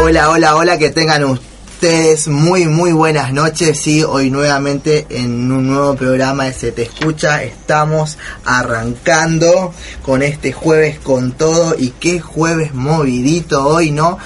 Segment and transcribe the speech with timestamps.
[0.00, 3.80] Hola, hola, hola, que tengan ustedes muy, muy buenas noches.
[3.80, 7.42] Sí, hoy nuevamente en un nuevo programa de Se Te Escucha.
[7.42, 9.72] Estamos arrancando
[10.02, 11.74] con este jueves con todo.
[11.76, 14.18] Y qué jueves movidito hoy, ¿no?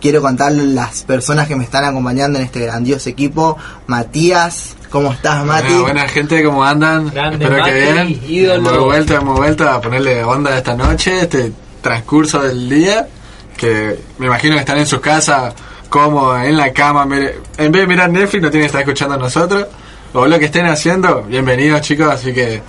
[0.00, 3.56] Quiero contarles las personas que me están acompañando en este grandioso equipo.
[3.86, 5.68] Matías, ¿cómo estás, Mati?
[5.68, 7.10] Buena, buena gente, ¿cómo andan?
[7.10, 8.20] Grande, Espero Mati, que bien.
[8.28, 8.68] ídolo.
[8.70, 13.08] Hemos vuelto, hemos vuelto a ponerle onda esta noche, este transcurso del día.
[13.56, 15.54] Que me imagino que están en sus casas,
[15.88, 17.04] cómodos, en la cama.
[17.06, 19.66] mire- En vez de mirar Netflix, no tienen que estar escuchando a nosotros.
[20.12, 22.62] O lo que estén haciendo, bienvenidos chicos, así que.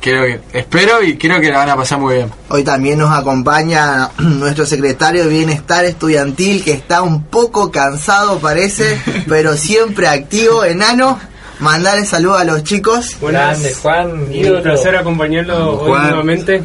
[0.00, 2.30] Creo que, espero y creo que la van a pasar muy bien.
[2.48, 8.98] Hoy también nos acompaña nuestro secretario de Bienestar Estudiantil, que está un poco cansado parece,
[9.28, 10.64] pero siempre activo.
[10.64, 11.20] Enano,
[11.60, 13.16] mandarle saludos a los chicos.
[13.20, 14.62] Grande, Juan, Un ídolo.
[14.64, 16.64] placer acompañarlo hoy nuevamente.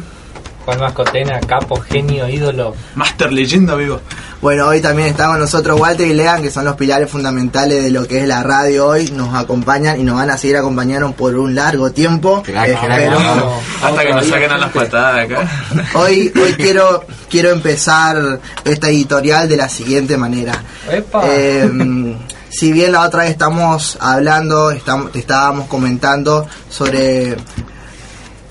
[0.68, 2.74] Juan Mascotena, capo, genio, ídolo.
[2.94, 4.02] Master leyenda vivo.
[4.42, 7.90] Bueno, hoy también está con nosotros Walter y Lean, que son los pilares fundamentales de
[7.90, 9.10] lo que es la radio hoy.
[9.12, 12.42] Nos acompañan y nos van a seguir acompañando por un largo tiempo.
[12.46, 13.62] Vamos.
[13.82, 15.48] Hasta que nos saquen a las patadas acá.
[15.94, 20.52] Hoy, hoy quiero, quiero empezar esta editorial de la siguiente manera.
[20.90, 21.22] Epa.
[21.30, 22.14] Eh,
[22.50, 27.36] si bien la otra vez estamos hablando, estamos, te estábamos comentando sobre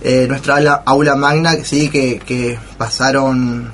[0.03, 3.72] eh, nuestra aula, aula magna, sí, que, que pasaron,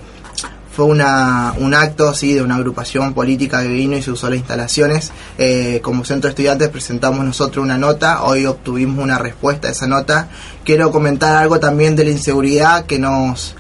[0.72, 4.40] fue una, un acto sí, de una agrupación política que vino y se usó las
[4.40, 5.12] instalaciones.
[5.38, 9.88] Eh, como centro de estudiantes presentamos nosotros una nota, hoy obtuvimos una respuesta a esa
[9.88, 10.30] nota.
[10.64, 13.56] Quiero comentar algo también de la inseguridad que nos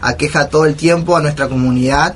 [0.00, 2.14] aqueja todo el tiempo a nuestra comunidad.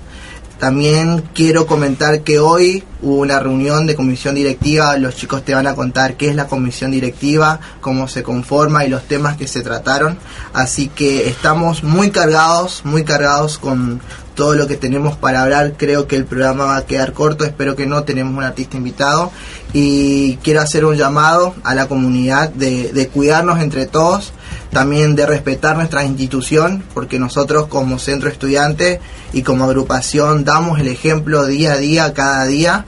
[0.62, 5.66] También quiero comentar que hoy hubo una reunión de comisión directiva, los chicos te van
[5.66, 9.62] a contar qué es la comisión directiva, cómo se conforma y los temas que se
[9.62, 10.18] trataron.
[10.52, 14.00] Así que estamos muy cargados, muy cargados con
[14.36, 15.74] todo lo que tenemos para hablar.
[15.76, 19.32] Creo que el programa va a quedar corto, espero que no, tenemos un artista invitado
[19.72, 24.32] y quiero hacer un llamado a la comunidad de, de cuidarnos entre todos
[24.72, 29.00] también de respetar nuestra institución, porque nosotros como centro estudiante
[29.32, 32.86] y como agrupación damos el ejemplo día a día, cada día.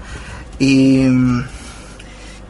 [0.59, 1.44] Y mm,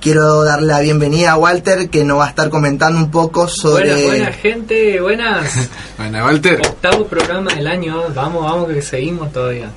[0.00, 3.90] quiero darle la bienvenida a Walter, que nos va a estar comentando un poco sobre...
[3.90, 5.70] Buenas, buenas, gente, buenas.
[5.96, 8.02] Bueno, Walter, Octavo programa del año.
[8.14, 9.70] Vamos, vamos, que seguimos todavía.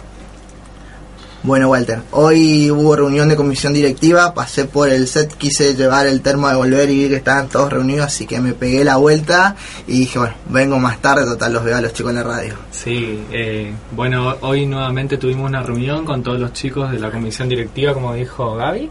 [1.48, 6.20] Bueno, Walter, hoy hubo reunión de comisión directiva, pasé por el set, quise llevar el
[6.20, 9.56] termo de volver y vi que estaban todos reunidos, así que me pegué la vuelta
[9.88, 12.54] y dije, bueno, vengo más tarde, total, los veo a los chicos en la radio.
[12.72, 17.48] Sí, eh, bueno, hoy nuevamente tuvimos una reunión con todos los chicos de la comisión
[17.48, 18.90] directiva, como dijo Gaby.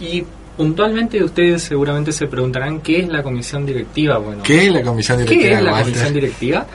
[0.00, 0.24] Y
[0.56, 4.16] puntualmente ustedes seguramente se preguntarán qué es la comisión directiva.
[4.16, 5.48] Bueno, ¿qué es la comisión directiva?
[5.50, 5.92] ¿Qué es la Walter?
[5.92, 6.66] comisión directiva?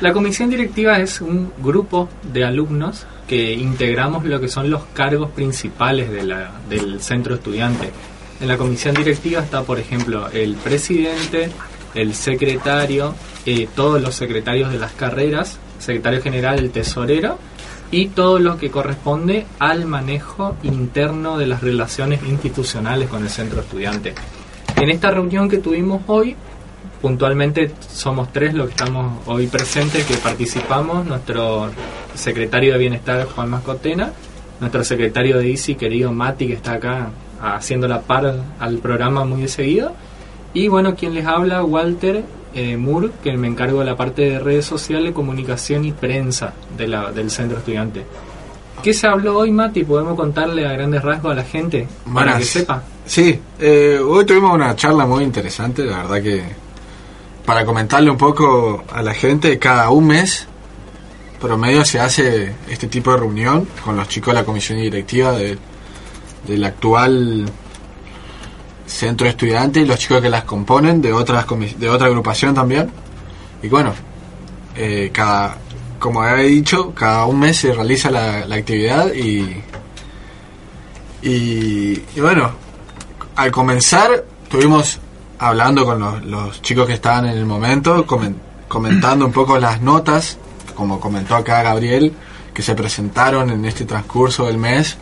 [0.00, 5.30] La comisión directiva es un grupo de alumnos que integramos lo que son los cargos
[5.30, 7.90] principales del centro estudiante.
[8.40, 11.50] En la comisión directiva está, por ejemplo, el presidente,
[11.94, 17.38] el secretario, eh, todos los secretarios de las carreras, secretario general, el tesorero
[17.90, 23.60] y todo lo que corresponde al manejo interno de las relaciones institucionales con el centro
[23.60, 24.14] estudiante.
[24.76, 26.36] En esta reunión que tuvimos hoy,
[27.00, 31.70] puntualmente somos tres los que estamos hoy presentes que participamos, nuestro
[32.14, 34.12] secretario de Bienestar Juan Mascotena,
[34.60, 37.10] nuestro secretario de ICI querido Mati que está acá
[37.40, 39.92] haciendo la par al programa muy de seguido,
[40.54, 44.38] y bueno, quien les habla, Walter eh, Moore, que me encargo de la parte de
[44.38, 48.04] redes sociales, comunicación y prensa de la, del centro estudiante.
[48.82, 49.84] ¿Qué se habló hoy, Mati?
[49.84, 52.82] ¿Podemos contarle a grandes rasgos a la gente para que sepa?
[53.04, 56.67] Sí, eh, hoy tuvimos una charla muy interesante, la verdad que
[57.48, 60.46] para comentarle un poco a la gente, cada un mes
[61.40, 65.56] promedio se hace este tipo de reunión con los chicos de la comisión directiva de-
[66.46, 67.50] del actual
[68.86, 71.46] centro estudiante y los chicos que las componen de otras
[71.78, 72.90] de otra agrupación también.
[73.62, 73.94] Y bueno,
[74.76, 75.56] eh, cada
[75.98, 79.62] como había dicho, cada un mes se realiza la, la actividad y,
[81.22, 82.50] y, y bueno,
[83.36, 84.98] al comenzar estuvimos
[85.38, 88.36] hablando con los, los chicos que estaban en el momento, comen-
[88.68, 90.38] comentando un poco las notas,
[90.74, 92.12] como comentó acá Gabriel,
[92.54, 94.96] que se presentaron en este transcurso del mes,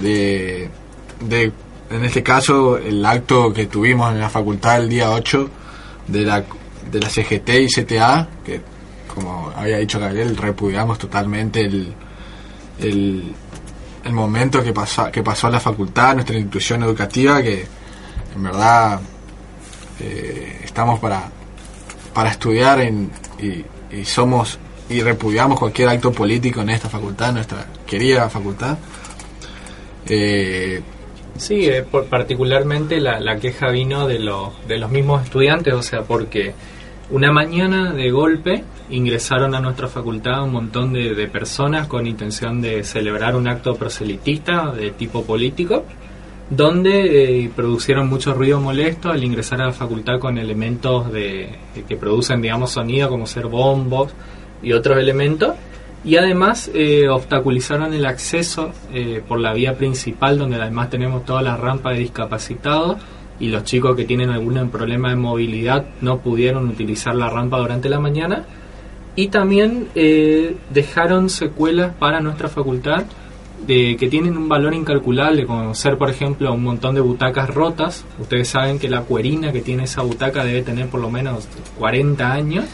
[0.00, 0.70] de,
[1.20, 1.52] de
[1.90, 5.50] en este caso el acto que tuvimos en la facultad el día 8
[6.08, 6.44] de la,
[6.90, 8.60] de la CGT y CTA, que
[9.14, 11.92] como había dicho Gabriel, repudiamos totalmente el,
[12.80, 13.32] el,
[14.04, 17.64] el momento que pasó, que pasó en la facultad, nuestra institución educativa, que
[18.34, 19.00] en verdad
[20.00, 21.30] eh, estamos para,
[22.12, 23.10] para estudiar en-
[23.40, 23.64] y,
[24.04, 24.58] somos
[24.90, 28.76] y repudiamos cualquier acto político en esta facultad, nuestra querida facultad.
[30.06, 30.82] Eh,
[31.36, 35.82] Sí, eh, por- particularmente la, la queja vino de, los de los mismos estudiantes, o
[35.82, 36.54] sea, porque
[37.10, 42.60] una mañana de golpe ingresaron a nuestra facultad un montón de, de personas con intención
[42.62, 45.84] de celebrar un acto proselitista de tipo político,
[46.50, 51.82] donde eh, producieron mucho ruido molesto al ingresar a la facultad con elementos de, de
[51.82, 54.12] que producen, digamos, sonido, como ser bombos
[54.62, 55.54] y otros elementos.
[56.04, 61.40] Y además eh, obstaculizaron el acceso eh, por la vía principal, donde además tenemos toda
[61.40, 62.98] la rampa de discapacitados
[63.40, 67.88] y los chicos que tienen algún problema de movilidad no pudieron utilizar la rampa durante
[67.88, 68.44] la mañana.
[69.16, 73.04] Y también eh, dejaron secuelas para nuestra facultad
[73.66, 78.04] de, que tienen un valor incalculable, como ser, por ejemplo, un montón de butacas rotas.
[78.18, 81.48] Ustedes saben que la cuerina que tiene esa butaca debe tener por lo menos
[81.78, 82.66] 40 años.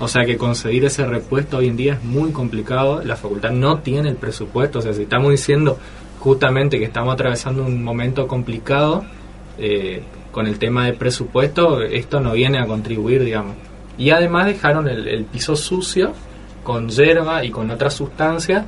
[0.00, 3.02] O sea que conseguir ese repuesto hoy en día es muy complicado.
[3.02, 4.78] La facultad no tiene el presupuesto.
[4.78, 5.78] O sea, si estamos diciendo
[6.20, 9.04] justamente que estamos atravesando un momento complicado
[9.58, 13.56] eh, con el tema de presupuesto, esto no viene a contribuir, digamos.
[13.96, 16.12] Y además dejaron el, el piso sucio
[16.62, 18.66] con hierba y con otras sustancias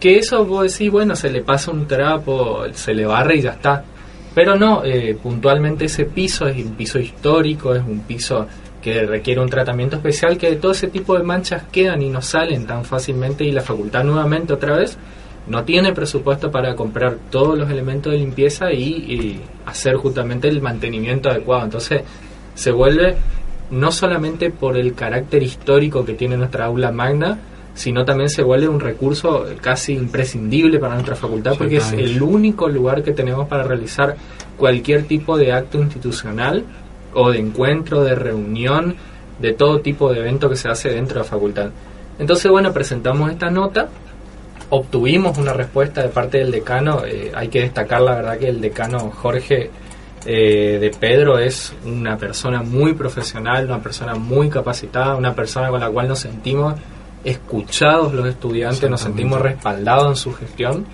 [0.00, 3.50] que eso vos decís, bueno, se le pasa un trapo, se le barre y ya
[3.50, 3.84] está.
[4.34, 8.46] Pero no, eh, puntualmente ese piso es un piso histórico, es un piso
[8.80, 12.66] que requiere un tratamiento especial, que todo ese tipo de manchas quedan y no salen
[12.66, 14.96] tan fácilmente y la facultad nuevamente otra vez
[15.46, 20.62] no tiene presupuesto para comprar todos los elementos de limpieza y, y hacer justamente el
[20.62, 21.64] mantenimiento adecuado.
[21.64, 22.02] Entonces
[22.54, 23.16] se vuelve
[23.70, 27.38] no solamente por el carácter histórico que tiene nuestra aula magna,
[27.80, 32.68] sino también se vuelve un recurso casi imprescindible para nuestra facultad porque es el único
[32.68, 34.16] lugar que tenemos para realizar
[34.58, 36.62] cualquier tipo de acto institucional
[37.14, 38.96] o de encuentro, de reunión,
[39.38, 41.70] de todo tipo de evento que se hace dentro de la facultad.
[42.18, 43.88] Entonces, bueno, presentamos esta nota,
[44.68, 48.60] obtuvimos una respuesta de parte del decano, eh, hay que destacar la verdad que el
[48.60, 49.70] decano Jorge
[50.26, 55.80] eh, de Pedro es una persona muy profesional, una persona muy capacitada, una persona con
[55.80, 56.74] la cual nos sentimos
[57.24, 60.86] escuchados los estudiantes, nos sentimos respaldados en su gestión.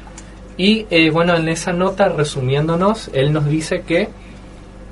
[0.56, 4.08] Y eh, bueno, en esa nota, resumiéndonos, él nos dice que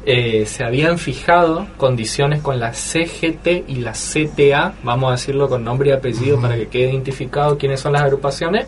[0.07, 5.65] eh, se habían fijado condiciones con la CGT y la CTA, vamos a decirlo con
[5.65, 8.67] nombre y apellido para que quede identificado quiénes son las agrupaciones,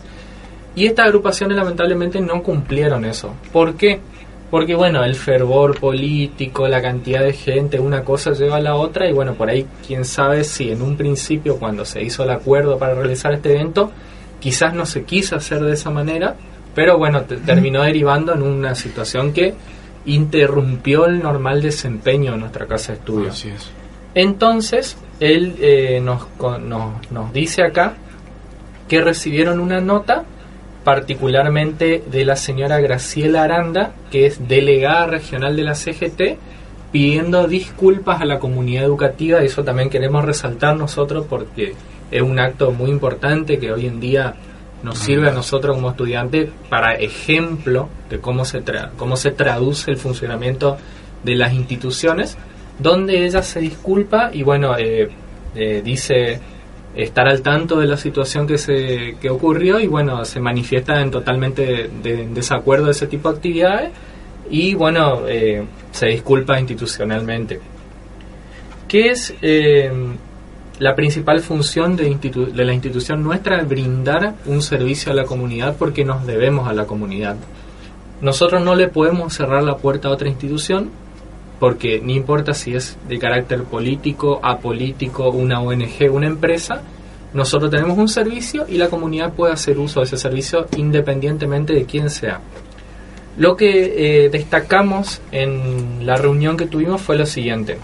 [0.75, 3.33] y estas agrupaciones lamentablemente no cumplieron eso.
[3.51, 3.99] ¿Por qué?
[4.49, 9.09] Porque bueno, el fervor político, la cantidad de gente, una cosa lleva a la otra
[9.09, 12.77] y bueno, por ahí quién sabe si en un principio cuando se hizo el acuerdo
[12.77, 13.91] para realizar este evento,
[14.39, 16.35] quizás no se quiso hacer de esa manera,
[16.73, 19.53] pero bueno, te- terminó derivando en una situación que
[20.05, 23.29] interrumpió el normal desempeño de nuestra casa de estudio.
[23.29, 23.69] Así es.
[24.15, 26.25] Entonces, él eh, nos,
[26.61, 27.95] nos, nos dice acá
[28.87, 30.23] que recibieron una nota
[30.87, 36.37] particularmente de la señora Graciela Aranda, que es delegada regional de la CGT,
[36.93, 39.41] pidiendo disculpas a la comunidad educativa.
[39.41, 41.73] Eso también queremos resaltar nosotros porque
[42.09, 44.35] es un acto muy importante que hoy en día
[44.81, 49.91] nos sirve a nosotros como estudiantes para ejemplo de cómo se, tra- cómo se traduce
[49.91, 50.77] el funcionamiento
[51.21, 52.37] de las instituciones,
[52.79, 55.09] donde ella se disculpa y bueno, eh,
[55.53, 56.39] eh, dice
[56.97, 61.11] estar al tanto de la situación que se que ocurrió y bueno, se manifiesta en
[61.11, 63.91] totalmente de- en desacuerdo de ese tipo de actividades
[64.49, 67.59] y bueno, eh, se disculpa institucionalmente.
[68.87, 69.91] ¿Qué es eh,
[70.79, 72.05] la principal función de,
[72.53, 73.61] de la institución nuestra?
[73.63, 77.35] Brindar un servicio a la comunidad porque nos debemos a la comunidad.
[78.21, 80.89] Nosotros no le podemos cerrar la puerta a otra institución
[81.59, 86.81] porque no importa si es de carácter político, apolítico, una ONG, una empresa,
[87.33, 91.85] nosotros tenemos un servicio y la comunidad puede hacer uso de ese servicio independientemente de
[91.85, 92.41] quién sea.
[93.37, 97.77] Lo que eh, destacamos en la reunión que tuvimos fue lo siguiente.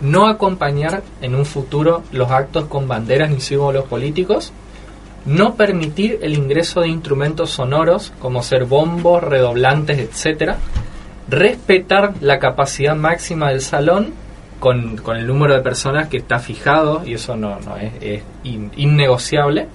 [0.00, 4.52] No acompañar en un futuro los actos con banderas ni símbolos políticos.
[5.26, 10.58] No permitir el ingreso de instrumentos sonoros como ser bombos, redoblantes, etcétera
[11.28, 14.12] respetar la capacidad máxima del salón
[14.60, 18.22] con, con el número de personas que está fijado y eso no, no es, es
[18.44, 19.68] in- innegociable.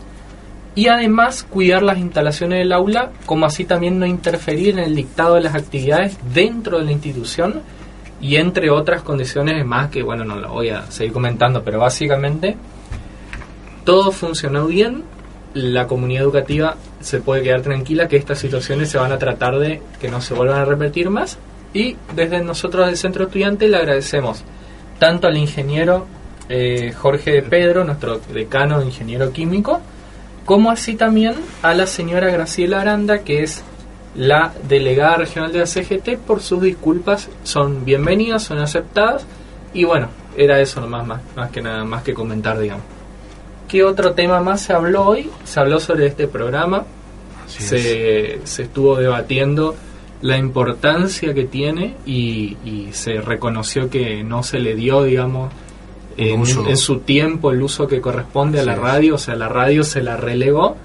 [0.76, 5.36] Y además cuidar las instalaciones del aula como así también no interferir en el dictado
[5.36, 7.62] de las actividades dentro de la institución
[8.22, 12.56] y entre otras condiciones más que bueno no lo voy a seguir comentando pero básicamente
[13.84, 15.04] todo funcionó bien
[15.54, 19.82] la comunidad educativa se puede quedar tranquila que estas situaciones se van a tratar de
[20.00, 21.38] que no se vuelvan a repetir más
[21.74, 24.44] y desde nosotros del centro estudiante le agradecemos
[25.00, 26.08] tanto al ingeniero
[26.50, 29.82] eh, Jorge de Pedro, nuestro decano de ingeniero químico,
[30.46, 33.64] como así también a la señora Graciela Aranda, que es
[34.16, 37.30] la delegada regional de la CGT, por sus disculpas.
[37.44, 39.26] Son bienvenidas, son aceptadas.
[39.74, 42.84] Y bueno, era eso nomás, más, más que nada, más que comentar, digamos.
[43.70, 45.30] ¿Qué otro tema más se habló hoy?
[45.46, 46.86] Se habló sobre este programa.
[47.48, 47.64] Es.
[47.64, 49.76] Se, se estuvo debatiendo
[50.22, 55.54] la importancia que tiene y, y se reconoció que no se le dio, digamos,
[56.18, 59.84] en, en su tiempo el uso que corresponde a la radio, o sea, la radio
[59.84, 60.76] se la relegó,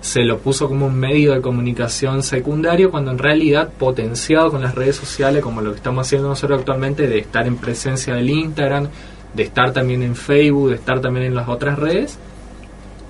[0.00, 4.74] se lo puso como un medio de comunicación secundario, cuando en realidad potenciado con las
[4.74, 8.88] redes sociales, como lo que estamos haciendo nosotros actualmente, de estar en presencia del Instagram,
[9.34, 12.18] de estar también en Facebook, de estar también en las otras redes,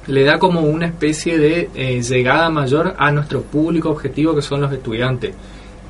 [0.07, 4.61] le da como una especie de eh, llegada mayor a nuestro público objetivo que son
[4.61, 5.35] los estudiantes.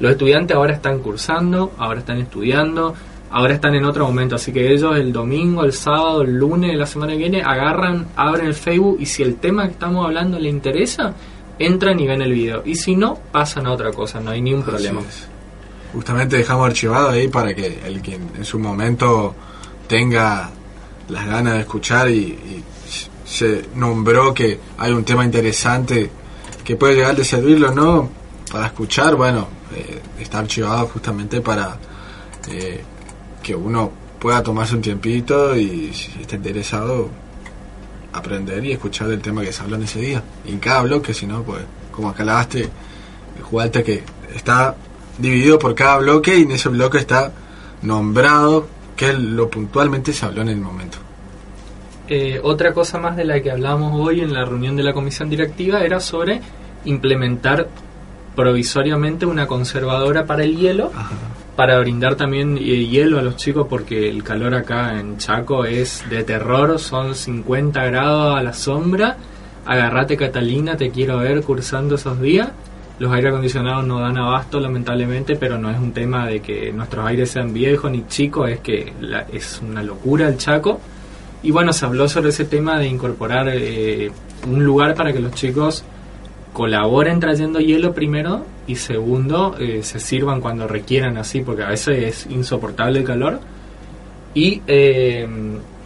[0.01, 2.95] Los estudiantes ahora están cursando, ahora están estudiando,
[3.31, 6.77] ahora están en otro momento, así que ellos el domingo, el sábado, el lunes de
[6.77, 10.39] la semana que viene agarran, abren el Facebook y si el tema que estamos hablando
[10.39, 11.15] les interesa,
[11.59, 12.63] entran y ven el video.
[12.65, 15.01] Y si no, pasan a otra cosa, no hay ningún problema.
[15.93, 19.35] Justamente dejamos archivado ahí para que el que en su momento
[19.93, 20.49] tenga
[21.11, 22.65] las ganas de escuchar y,
[23.27, 26.11] se nombró que hay un tema interesante
[26.65, 28.11] que puede llegar de servirlo no
[28.51, 31.77] para escuchar, bueno, eh, está archivado justamente para
[32.49, 32.83] eh,
[33.43, 37.11] que uno pueda tomarse un tiempito y si está interesado
[38.15, 40.23] aprender y escuchar del tema que se habla en ese día.
[40.47, 42.69] Y en cada bloque, si no, pues como acá hablaste,
[43.43, 44.03] jugaste que
[44.35, 44.75] está
[45.19, 47.33] dividido por cada bloque y en ese bloque está
[47.83, 50.99] nombrado que lo puntualmente se habló en el momento.
[52.09, 55.31] Eh, otra cosa más de la que hablamos hoy en la reunión de la comisión
[55.31, 56.41] directiva era sobre
[56.85, 57.69] implementar
[58.35, 60.91] provisoriamente una conservadora para el hielo,
[61.57, 66.05] para brindar también eh, hielo a los chicos porque el calor acá en Chaco es
[66.11, 69.17] de terror, son 50 grados a la sombra.
[69.65, 72.49] Agarrate Catalina, te quiero ver cursando esos días.
[72.99, 77.05] Los aire acondicionados no dan abasto lamentablemente, pero no es un tema de que nuestros
[77.07, 78.93] aires sean viejos ni chicos, es que
[79.33, 80.81] es una locura el Chaco.
[81.43, 84.11] Y bueno, se habló sobre ese tema de incorporar eh,
[84.47, 85.85] un lugar para que los chicos
[86.53, 92.05] colaboren trayendo hielo primero y segundo eh, se sirvan cuando requieran así, porque a veces
[92.05, 93.41] es insoportable el calor.
[94.35, 95.27] Y eh,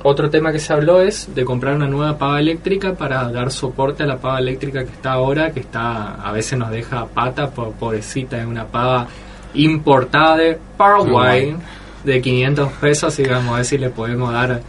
[0.06, 4.02] otro tema que se habló es de comprar una nueva pava eléctrica para dar soporte
[4.02, 7.50] a la pava eléctrica que está ahora, que está a veces nos deja a pata,
[7.50, 9.06] po- pobrecita, es una pava
[9.54, 11.56] importada de Paraguay
[12.04, 14.60] de 500 pesos, digamos, a ver si le podemos dar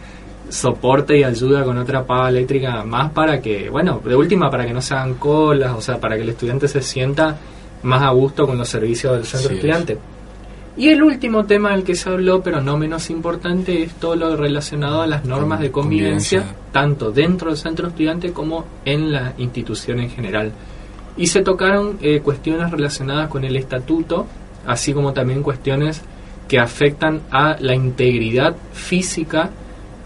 [0.48, 4.72] soporte y ayuda con otra pava eléctrica más para que, bueno, de última para que
[4.72, 7.36] no se hagan colas, o sea, para que el estudiante se sienta
[7.82, 9.98] más a gusto con los servicios del centro Así es.
[10.78, 14.36] Y el último tema del que se habló, pero no menos importante, es todo lo
[14.36, 16.70] relacionado a las normas de convivencia, Convivencia.
[16.70, 20.52] tanto dentro del centro estudiante como en la institución en general.
[21.16, 24.28] Y se tocaron eh, cuestiones relacionadas con el estatuto,
[24.66, 26.00] así como también cuestiones
[26.46, 29.50] que afectan a la integridad física,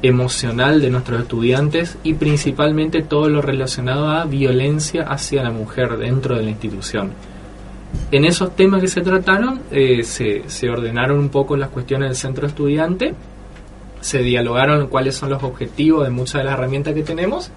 [0.01, 6.35] emocional de nuestros estudiantes y principalmente todo lo relacionado a violencia hacia la mujer dentro
[6.35, 7.13] de la institución.
[8.11, 12.17] En esos temas que se trataron, eh, se, se ordenaron un poco las cuestiones del
[12.17, 13.15] centro estudiante,
[14.01, 17.51] se dialogaron cuáles son los objetivos de muchas de las herramientas que tenemos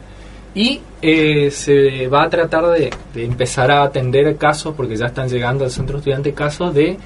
[0.55, 5.65] y eh, se va a tratar de, empezar a atender casos, porque ya están llegando
[5.65, 6.97] al centro estudiante casos de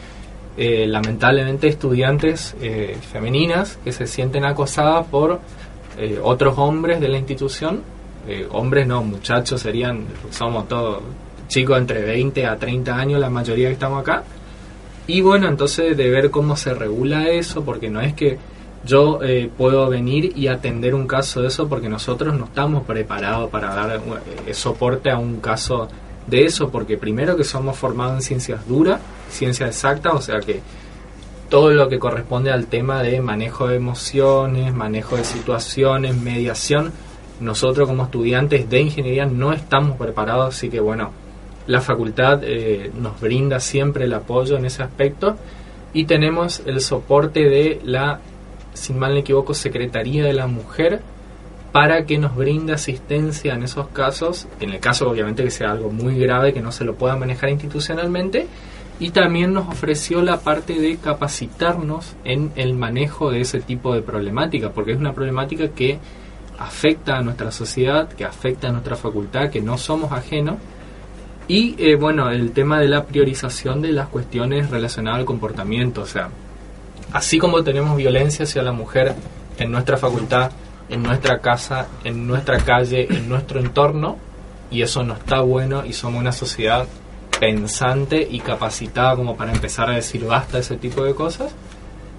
[0.56, 5.40] eh, lamentablemente estudiantes eh, femeninas que se sienten acosadas por
[6.24, 7.82] otros hombres de la institución.
[8.52, 11.02] Hombres no, muchachos serían, somos todos
[11.50, 14.24] chicos entre 20 a 30 años, la mayoría que estamos acá.
[15.08, 18.38] Y bueno, entonces de ver cómo se regula eso, porque no es que
[18.86, 23.50] yo eh, puedo venir y atender un caso de eso, porque nosotros no estamos preparados
[23.50, 24.02] para dar
[24.46, 25.90] eh, soporte a un caso
[26.28, 30.62] de eso, porque primero que somos formados en ciencias duras, ciencias exactas, o sea que
[31.50, 36.94] todo lo que corresponde al tema de manejo de emociones, manejo de situaciones, mediación,
[37.40, 41.12] nosotros como estudiantes de ingeniería no estamos preparados, así que bueno,
[41.70, 45.38] la facultad eh, nos brinda siempre el apoyo en ese aspecto.
[45.94, 48.20] Y tenemos el soporte de la,
[48.74, 51.02] sin mal me equivoco, Secretaría de la Mujer
[51.72, 55.92] para que nos brinde asistencia en esos casos, en el caso obviamente que sea algo
[55.92, 58.48] muy grave que no se lo pueda manejar institucionalmente,
[59.00, 64.02] y también nos ofreció la parte de capacitarnos en el manejo de ese tipo de
[64.02, 66.00] problemática, porque es una problemática que
[66.58, 70.56] afecta a nuestra sociedad, que afecta a nuestra facultad, que no somos ajenos,
[71.50, 76.06] y eh, bueno, el tema de la priorización de las cuestiones relacionadas al comportamiento, o
[76.06, 76.30] sea,
[77.12, 79.16] así como tenemos violencia hacia la mujer
[79.58, 80.52] en nuestra facultad,
[80.90, 84.18] en nuestra casa, en nuestra calle, en nuestro entorno,
[84.70, 86.86] y eso no está bueno y somos una sociedad
[87.40, 91.52] pensante y capacitada como para empezar a decir basta ese tipo de cosas.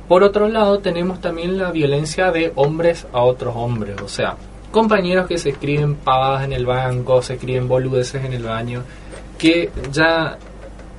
[0.09, 4.35] Por otro lado, tenemos también la violencia de hombres a otros hombres, o sea,
[4.73, 8.83] compañeros que se escriben pavadas en el banco, se escriben boludeces en el baño,
[9.41, 10.37] que ya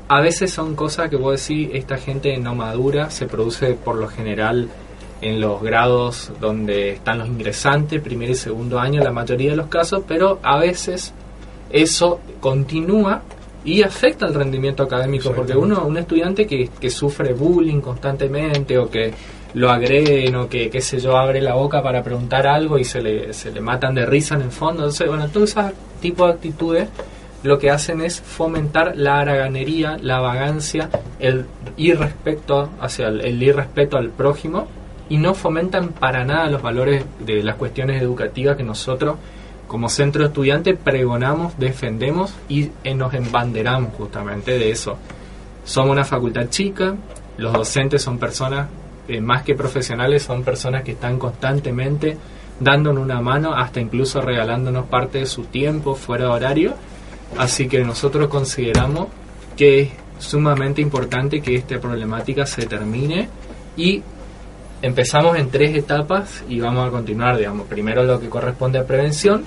[0.08, 4.08] a veces son cosas que vos decís, esta gente no madura, se produce por lo
[4.08, 4.68] general
[5.22, 9.68] en los grados donde están los ingresantes, primer y segundo año, la mayoría de los
[9.68, 11.14] casos, pero a veces
[11.70, 13.22] eso continúa
[13.64, 18.90] y afecta el rendimiento académico, porque uno, un estudiante que, que sufre bullying constantemente o
[18.90, 19.14] que
[19.54, 23.04] lo agreden o que, qué sé yo, abre la boca para preguntar algo y se
[23.04, 25.62] le, se le matan de risa en el fondo, entonces, bueno, todo ese
[26.02, 26.90] tipo de actitudes
[27.44, 31.46] lo que hacen es fomentar la haraganería, la vagancia, el
[31.78, 34.68] irrespeto hacia el, irrespeto al prójimo
[35.10, 39.16] y no fomentan para nada los valores de las cuestiones educativas que nosotros
[39.68, 44.98] como centro estudiante pregonamos, defendemos y eh, nos embanderamos justamente de eso.
[45.64, 46.96] Somos una facultad chica,
[47.38, 48.68] los docentes son personas
[49.08, 52.18] eh, más que profesionales, son personas que están constantemente
[52.60, 56.74] dándonos una mano, hasta incluso regalándonos parte de su tiempo fuera de horario.
[57.38, 59.08] Así que nosotros consideramos
[59.56, 63.30] que es sumamente importante que esta problemática se termine
[63.76, 64.02] y
[64.82, 69.44] empezamos en tres etapas y vamos a continuar, digamos, primero lo que corresponde a prevención,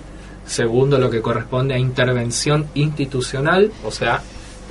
[0.47, 4.23] segundo lo que corresponde a intervención institucional, o sea,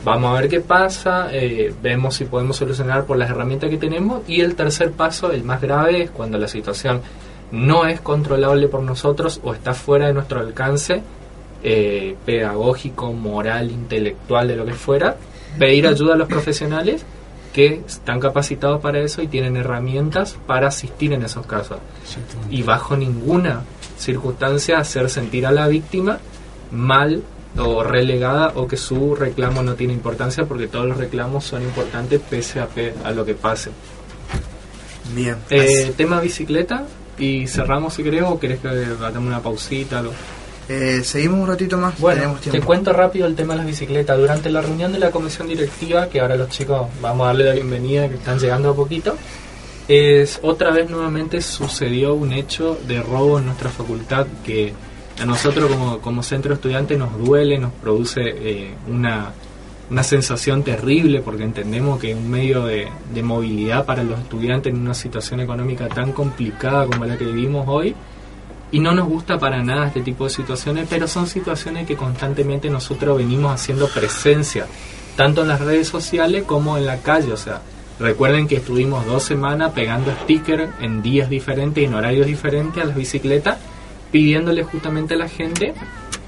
[0.04, 4.22] vamos a ver qué pasa, eh, vemos si podemos solucionar por las herramientas que tenemos
[4.28, 7.02] y el tercer paso, el más grave, es cuando la situación
[7.52, 11.04] no es controlable por nosotros o está fuera de nuestro alcance
[11.64, 15.18] eh, pedagógico, moral, intelectual, de lo que fuera,
[15.58, 17.06] pedir ayuda a los profesionales
[17.54, 21.78] que están capacitados para eso y tienen herramientas para asistir en esos casos.
[22.50, 23.62] Y bajo ninguna
[23.98, 26.20] circunstancia hacer sentir a la víctima
[26.72, 27.22] mal
[27.58, 32.20] o relegada o que su reclamo no tiene importancia porque todos los reclamos son importantes
[32.28, 32.68] pese a,
[33.04, 33.70] a lo que pase.
[35.14, 35.38] Bien.
[35.50, 36.86] Eh, tema bicicleta
[37.20, 40.00] y cerramos si querés o querés que hagamos una pausita.
[40.00, 40.14] Algo.
[40.70, 42.00] Eh, seguimos un ratito más.
[42.00, 44.18] Bueno, te cuento rápido el tema de las bicicletas.
[44.18, 47.54] Durante la reunión de la comisión directiva, que ahora los chicos vamos a darle la
[47.54, 49.16] bienvenida, que están llegando a poquito,
[49.88, 54.74] es otra vez nuevamente sucedió un hecho de robo en nuestra facultad que
[55.22, 59.34] a nosotros como, como centro estudiante nos duele, nos produce eh, una,
[59.90, 64.80] una sensación terrible porque entendemos que un medio de, de movilidad para los estudiantes en
[64.80, 67.94] una situación económica tan complicada como la que vivimos hoy
[68.74, 72.72] y no nos gusta para nada este tipo de situaciones, pero son situaciones que constantemente
[72.72, 74.66] nosotros venimos haciendo presencia,
[75.16, 77.32] tanto en las redes sociales como en la calle.
[77.32, 77.62] O sea,
[78.00, 82.88] recuerden que estuvimos dos semanas pegando stickers en días diferentes y en horarios diferentes a
[82.88, 83.60] las bicicletas,
[84.12, 85.76] pidiéndole justamente a la gente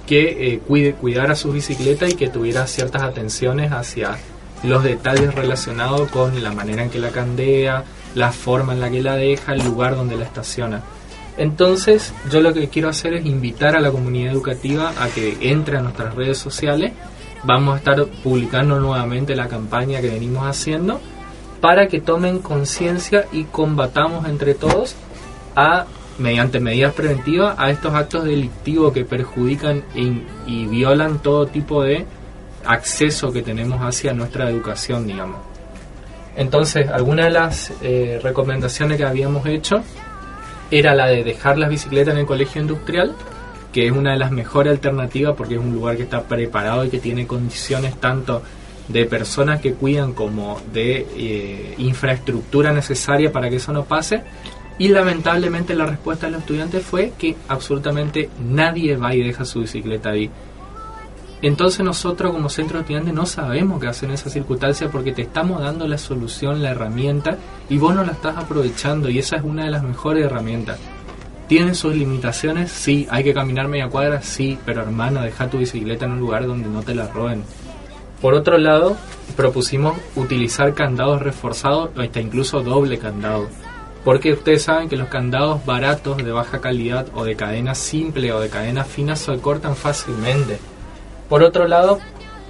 [0.05, 4.19] que eh, cuide, cuidara su bicicleta y que tuviera ciertas atenciones hacia
[4.61, 9.01] los detalles relacionados con la manera en que la candea, la forma en la que
[9.01, 10.83] la deja, el lugar donde la estaciona.
[11.37, 15.77] Entonces, yo lo que quiero hacer es invitar a la comunidad educativa a que entre
[15.77, 16.93] a nuestras redes sociales.
[17.43, 20.99] Vamos a estar publicando nuevamente la campaña que venimos haciendo
[21.61, 24.95] para que tomen conciencia y combatamos entre todos
[25.55, 25.85] a
[26.17, 32.05] mediante medidas preventivas a estos actos delictivos que perjudican y, violan todo tipo de
[32.65, 35.37] acceso que tenemos hacia nuestra educación, digamos.
[36.35, 39.83] Entonces, algunas de las eh, recomendaciones que habíamos hecho
[40.79, 43.15] era la de dejar las bicicletas en el colegio industrial,
[43.71, 46.89] que es una de las mejores alternativas porque es un lugar que está preparado y
[46.89, 48.41] que tiene condiciones tanto
[48.89, 54.21] de personas que cuidan como de eh, infraestructura necesaria para que eso no pase.
[54.77, 59.61] Y lamentablemente la respuesta de los estudiantes fue que absolutamente nadie va y deja su
[59.61, 60.29] bicicleta ahí.
[61.45, 65.21] Entonces nosotros como centro de estudiantes no sabemos qué hacer en esa circunstancia porque te
[65.21, 67.37] estamos dando la solución, la herramienta
[67.69, 70.79] y vos no la estás aprovechando y esa es una de las mejores herramientas.
[71.47, 72.71] ¿Tienen sus limitaciones?
[72.71, 73.05] Sí.
[73.11, 74.23] ¿Hay que caminar media cuadra?
[74.23, 74.57] Sí.
[74.65, 77.43] Pero hermano, deja tu bicicleta en un lugar donde no te la roben.
[78.23, 78.97] Por otro lado,
[79.37, 83.49] propusimos utilizar candados reforzados o hasta incluso doble candado.
[84.03, 88.39] Porque ustedes saben que los candados baratos de baja calidad o de cadena simple o
[88.39, 90.57] de cadena fina se cortan fácilmente.
[91.29, 91.99] Por otro lado,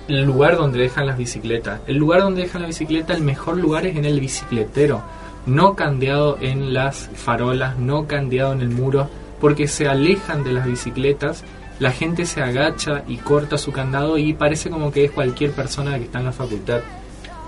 [0.07, 1.81] el lugar donde dejan las bicicletas.
[1.87, 5.01] El lugar donde dejan la bicicleta, el mejor lugar es en el bicicletero.
[5.45, 9.09] No candeado en las farolas, no candeado en el muro,
[9.39, 11.43] porque se alejan de las bicicletas.
[11.79, 15.97] La gente se agacha y corta su candado y parece como que es cualquier persona
[15.97, 16.81] que está en la facultad.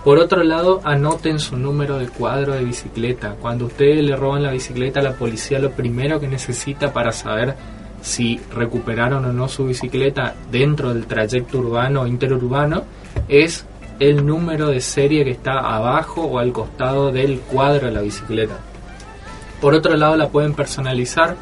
[0.04, 3.36] Por otro lado, anoten su número de cuadro de bicicleta.
[3.42, 7.56] Cuando ustedes le roban la bicicleta la policía, lo primero que necesita para saber
[8.08, 12.84] si recuperaron o no su bicicleta dentro del trayecto urbano o interurbano
[13.28, 13.65] es
[14.00, 18.56] el número de serie que está abajo o al costado del cuadro de la bicicleta.
[19.60, 21.36] Por otro lado, la pueden personalizar.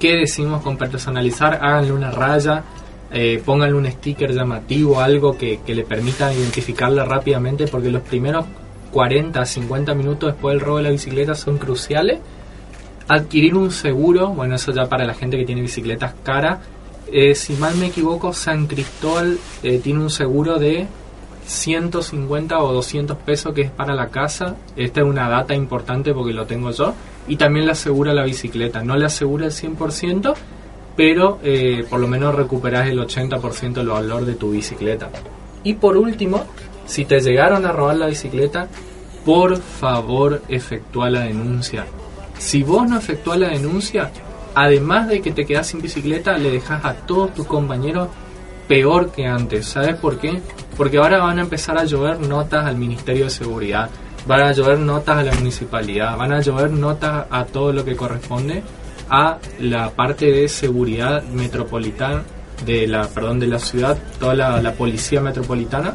[0.00, 1.60] ¿Qué decimos con personalizar?
[1.62, 2.64] Háganle una raya,
[3.12, 8.46] eh, pónganle un sticker llamativo, algo que, que le permita identificarla rápidamente, porque los primeros
[8.92, 12.18] 40, 50 minutos después del robo de la bicicleta son cruciales.
[13.06, 16.60] Adquirir un seguro, bueno, eso ya para la gente que tiene bicicletas cara.
[17.12, 20.86] Eh, si mal me equivoco, San Cristóbal eh, tiene un seguro de
[21.46, 24.56] 150 o 200 pesos que es para la casa.
[24.76, 26.94] Esta es una data importante porque lo tengo yo.
[27.28, 28.82] Y también le asegura la bicicleta.
[28.82, 30.34] No le asegura el 100%,
[30.96, 35.10] pero eh, por lo menos recuperas el 80% del valor de tu bicicleta.
[35.62, 36.44] Y por último,
[36.86, 38.68] si te llegaron a robar la bicicleta,
[39.24, 41.86] por favor efectúa la denuncia.
[42.38, 44.10] Si vos no efectúas la denuncia,
[44.54, 48.08] además de que te quedas sin bicicleta, le dejas a todos tus compañeros
[48.68, 49.66] peor que antes.
[49.66, 50.40] ¿Sabes por qué?
[50.76, 53.90] Porque ahora van a empezar a llover notas al Ministerio de Seguridad,
[54.26, 57.96] van a llover notas a la municipalidad, van a llover notas a todo lo que
[57.96, 58.62] corresponde
[59.10, 62.22] a la parte de seguridad metropolitana
[62.64, 65.94] de la perdón de la ciudad, toda la, la policía metropolitana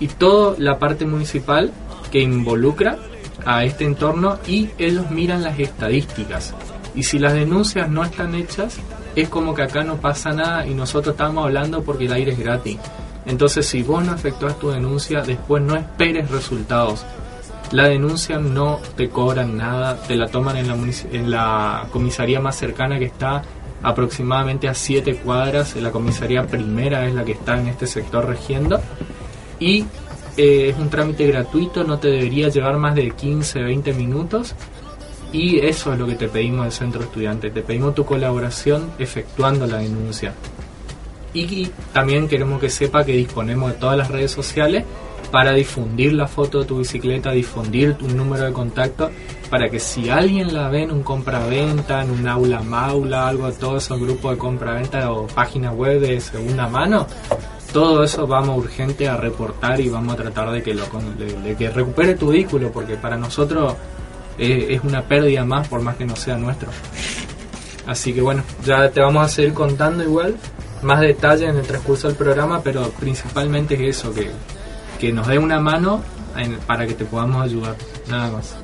[0.00, 1.70] y toda la parte municipal
[2.10, 2.98] que involucra
[3.44, 6.54] a este entorno y ellos miran las estadísticas.
[6.94, 8.78] Y si las denuncias no están hechas,
[9.16, 12.38] es como que acá no pasa nada y nosotros estamos hablando porque el aire es
[12.38, 12.78] gratis.
[13.26, 17.04] Entonces, si vos no efectuás tu denuncia, después no esperes resultados.
[17.72, 20.68] La denuncia no te cobran nada, te la toman en
[21.30, 23.42] la, en comisaría más cercana que está
[23.82, 25.76] aproximadamente a 7 cuadras.
[25.76, 28.80] La comisaría primera es la que está en este sector regiendo.
[29.60, 29.84] Y
[30.36, 34.54] eh, es un trámite gratuito, no te debería llevar más de 15, 20 minutos.
[35.32, 37.50] Y eso es lo que te pedimos del centro estudiante.
[37.50, 40.34] Te pedimos tu colaboración efectuando la denuncia.
[41.32, 44.84] Y, también queremos que sepa que disponemos de todas las redes sociales
[45.30, 49.10] para difundir la foto de tu bicicleta, difundir tu número de contacto,
[49.48, 53.52] para que si alguien la ve en un compra-venta, en un aula maula, algo de
[53.52, 57.06] todos esos grupos de compra-venta o páginas web de segunda mano,
[57.72, 60.84] todo eso vamos urgente a reportar y vamos a tratar de que lo
[61.18, 63.74] de, de que recupere tu vehículo, porque para nosotros
[64.38, 66.70] es una pérdida más por más que no sea nuestro.
[67.86, 70.36] Así que bueno, ya te vamos a seguir contando igual
[70.82, 74.30] más detalles en el transcurso del programa, pero principalmente es eso, que,
[74.98, 76.02] que nos dé una mano
[76.66, 77.76] para que te podamos ayudar,
[78.08, 78.54] nada más.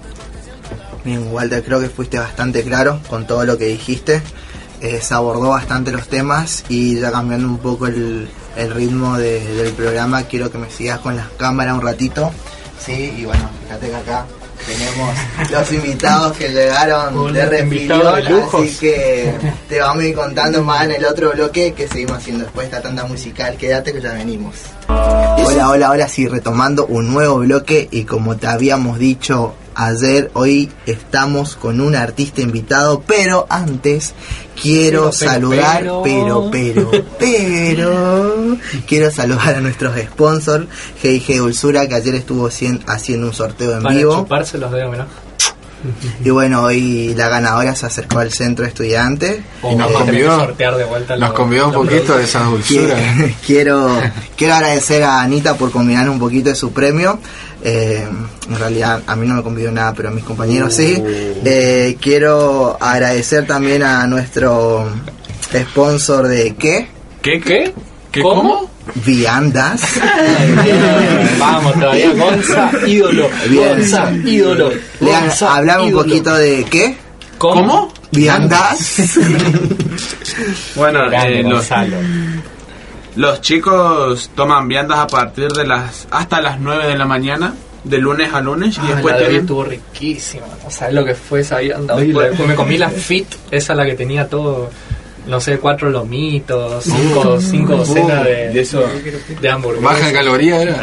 [1.05, 4.23] Bien, Walter, creo que fuiste bastante claro con todo lo que dijiste.
[4.81, 9.45] Eh, se abordó bastante los temas y ya cambiando un poco el, el ritmo de-
[9.55, 12.31] del programa, quiero que me sigas con las cámaras un ratito.
[12.85, 14.27] Sí, y bueno, fíjate que acá
[14.66, 15.16] tenemos
[15.51, 18.62] los invitados que llegaron de lujos.
[18.64, 19.35] así que
[19.69, 22.77] te vamos a ir contando más en el otro bloque que seguimos haciendo después de
[22.77, 23.57] esta tanda musical.
[23.57, 24.55] Quédate que ya venimos.
[24.88, 30.71] Hola, hola, hola, sí, retomando un nuevo bloque y como te habíamos dicho ayer, hoy
[30.87, 34.15] estamos con un artista invitado, pero antes
[34.61, 36.03] quiero Pero, saludar, pero.
[36.03, 40.67] pero, pero, pero, quiero saludar a nuestros sponsors,
[41.03, 44.15] G&G Dulzura, que ayer estuvo cien- haciendo un sorteo en Para vivo.
[44.17, 45.05] chuparse los dedos, ¿no?
[46.25, 49.45] Y bueno, hoy la ganadora se acercó al centro estudiante.
[49.62, 52.17] Y nos vamos a tener que convidó- sortear de vuelta Nos los- convidó un poquito
[52.17, 52.99] de esas dulzuras.
[52.99, 53.97] Qui- quiero
[54.37, 57.21] quiero agradecer a Anita por combinar un poquito de su premio
[57.69, 58.07] Eh,
[58.49, 61.03] en realidad a mí no me convidó nada pero a mis compañeros sí
[61.45, 64.89] Eh, quiero agradecer también a nuestro
[65.53, 66.87] sponsor de qué
[67.23, 67.41] ¿Qué?
[67.41, 67.75] ¿Qué?
[68.13, 68.71] ¿Qué, ¿Cómo?
[69.05, 69.81] viandas
[71.41, 73.29] Vamos todavía, Gonza, ídolo.
[73.51, 73.69] Bien.
[73.79, 74.71] Gonza, ídolo.
[75.01, 76.97] Lean, Gonza, hablame un poquito de qué
[77.39, 77.93] ¿Cómo?
[78.13, 78.79] viandas
[80.77, 81.69] Bueno, Grande, eh, los.
[83.17, 87.99] Los chicos toman viandas a partir de las hasta las 9 de la mañana, de
[87.99, 89.41] lunes a lunes, y Ah, después la de tienen...
[89.43, 90.47] estuvo riquísima.
[90.65, 91.95] No sabes lo que fue esa vianda.
[91.97, 94.71] La- Me comí la fit, esa la que tenía todo,
[95.27, 98.85] no sé, cuatro lomitos, cinco, cinco docenas de, y eso-
[99.41, 99.85] de hamburguesas.
[99.95, 100.77] Baja en caloría era.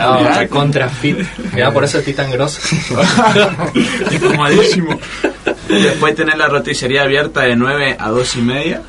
[0.44, 1.18] No, contra fit.
[1.54, 2.60] Mira, por eso estoy tan grosso.
[4.12, 5.00] Incomomadísimo.
[5.68, 8.82] Después tienen la roticería abierta de 9 a 2 y media.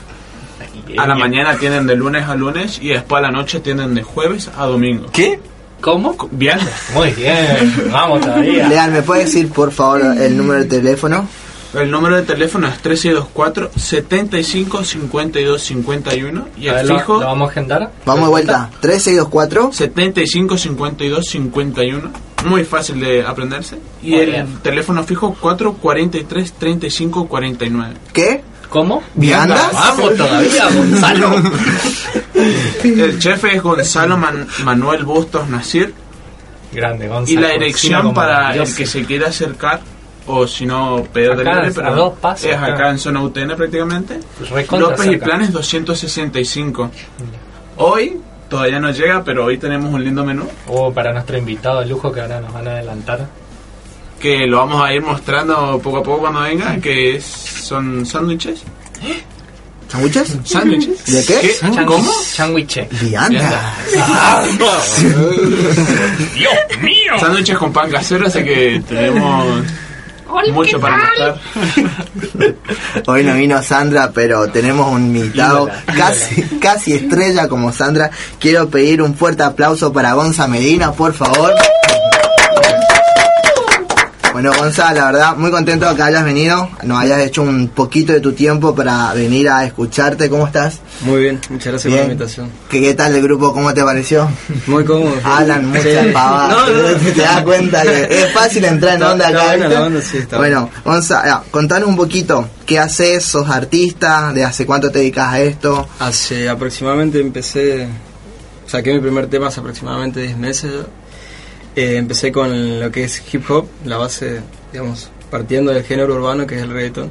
[0.98, 4.02] A la mañana tienen de lunes a lunes y después a la noche tienen de
[4.02, 5.06] jueves a domingo.
[5.12, 5.38] ¿Qué?
[5.80, 6.16] ¿Cómo?
[6.30, 6.72] Viandas.
[6.94, 8.68] Muy bien, vamos todavía.
[8.68, 11.28] Lean, ¿me puede decir por favor el número de teléfono?
[11.74, 17.26] El número de teléfono es 3624 75 52 51 y el ver, lo- fijo ¿Lo,
[17.26, 17.90] vamos a agendar?
[18.06, 18.70] Vamos de vuelta.
[18.80, 19.72] 3624.
[19.72, 22.10] 75 52 51.
[22.46, 23.78] Muy fácil de aprenderse.
[24.02, 24.46] Y Muy el bien.
[24.62, 27.94] teléfono fijo 443 35 49.
[28.12, 28.42] ¿Qué?
[28.74, 29.04] ¿Cómo?
[29.14, 29.72] ¿Viandas?
[29.72, 31.30] Vamos todavía, Gonzalo.
[32.82, 35.94] El jefe es Gonzalo Man- Manuel Bustos Nasir.
[36.72, 37.38] Grande, Gonzalo.
[37.38, 38.74] Y la dirección para el Dios.
[38.74, 39.78] que se quiera acercar,
[40.26, 42.74] o si no, pedir Acá, delivery, a pero dos pasos, es acá.
[42.74, 44.18] acá en zona UTN prácticamente.
[44.50, 45.16] Recontra López y.
[45.18, 46.90] Planes 265.
[47.76, 51.86] Hoy todavía no llega, pero hoy tenemos un lindo menú Oh, para nuestro invitado de
[51.86, 53.28] lujo que ahora nos van a adelantar.
[54.24, 58.62] Que lo vamos a ir mostrando poco a poco cuando venga, que es, son sándwiches.
[59.86, 60.38] ¿Sándwiches?
[60.44, 61.04] ¿Sándwiches?
[61.04, 61.54] ¿De qué?
[61.84, 62.10] ¿Cómo?
[62.32, 62.88] Changuiche.
[63.02, 63.74] Vianda.
[66.34, 67.12] ¡Dios mío!
[67.20, 69.62] Sándwiches con pan casero, así que tenemos
[70.52, 71.38] mucho para mostrar.
[73.06, 78.10] Hoy no vino Sandra, pero tenemos un invitado Ídola, casi, casi estrella como Sandra.
[78.38, 81.52] Quiero pedir un fuerte aplauso para Gonza Medina, por favor.
[84.34, 88.12] Bueno, Gonza, la verdad, muy contento de que hayas venido, nos hayas hecho un poquito
[88.12, 90.28] de tu tiempo para venir a escucharte.
[90.28, 90.80] ¿Cómo estás?
[91.02, 92.06] Muy bien, muchas gracias por Bien.
[92.08, 92.50] la invitación.
[92.68, 93.52] ¿Qué, qué tal el grupo?
[93.54, 94.28] ¿Cómo te pareció?
[94.66, 95.14] Muy cómodo.
[95.22, 96.10] Hablan muchas Sí.
[96.12, 96.68] pavadas.
[96.68, 99.44] No, no, Te das cuenta que es fácil entrar en Está- onda acá.
[99.46, 102.48] buena la onda, sí, está bueno, Gonza, ah, contanos un poquito.
[102.66, 103.24] ¿Qué haces?
[103.24, 104.32] ¿Sos artista?
[104.34, 105.86] ¿De hace cuánto te dedicas a esto?
[106.00, 107.86] Hace aproximadamente empecé,
[108.66, 110.72] saqué mi primer tema hace aproximadamente 10 meses.
[110.72, 111.03] ya.
[111.76, 114.40] Eh, empecé con lo que es hip hop, la base,
[114.72, 117.10] digamos, partiendo del género urbano que es el reggaetón.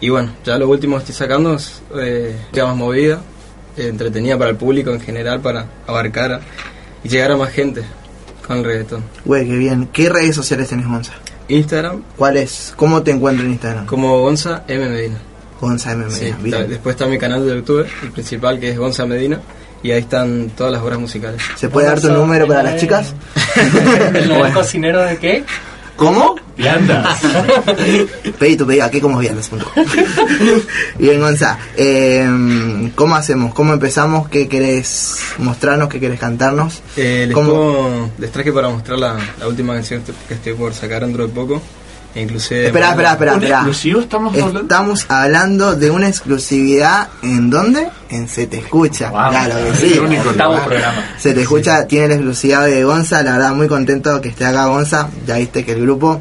[0.00, 3.20] Y bueno, ya lo último que estoy sacando es eh, temas movida,
[3.76, 6.40] eh, entretenida para el público en general, para abarcar a-
[7.02, 7.82] y llegar a más gente
[8.46, 9.02] con el reggaetón.
[9.24, 9.88] Güey, qué bien.
[9.92, 11.12] ¿Qué redes sociales tenés, Gonza?
[11.48, 12.74] Instagram, ¿Cuál es?
[12.76, 13.86] ¿Cómo te encuentro en Instagram?
[13.86, 14.86] como Gonza M.
[14.88, 15.16] Medina.
[15.60, 16.04] Gonza M.
[16.10, 16.58] Sí, Medina.
[16.58, 16.70] Bien.
[16.70, 19.40] después está mi canal de YouTube, el principal que es Gonza Medina,
[19.82, 21.40] y ahí están todas las obras musicales.
[21.56, 23.14] ¿Se puede dar tu número para las chicas?
[24.14, 24.54] ¿El Bueno.
[24.54, 25.44] cocinero de qué?
[25.96, 26.36] ¿Cómo?
[26.56, 27.18] Viandas.
[28.38, 29.50] Pedí tu pedido, aquí como viandas.
[30.98, 31.58] Bien, Gonza.
[31.76, 33.52] eh, ¿Cómo hacemos?
[33.54, 34.28] ¿Cómo empezamos?
[34.28, 35.88] ¿Qué querés mostrarnos?
[35.88, 36.80] ¿Qué querés cantarnos?
[36.96, 37.48] Eh, les, ¿Cómo?
[37.50, 41.04] puedo- les traje para mostrar la, la última canción que estoy- que estoy por sacar
[41.04, 41.60] dentro de poco.
[42.20, 42.66] Inclusive...
[42.66, 43.56] Espera, espera, espera, ¿Un espera.
[43.58, 44.60] exclusivo estamos hablando?
[44.60, 47.88] Estamos hablando de una exclusividad en dónde?
[48.10, 49.10] En Se Te Escucha.
[49.10, 49.30] Wow.
[49.30, 49.92] Claro que sí.
[49.94, 51.04] El único programa.
[51.18, 53.22] Se Te Escucha tiene la exclusividad de Gonza.
[53.22, 55.08] La verdad, muy contento que esté acá Gonza.
[55.26, 56.20] Ya viste que el grupo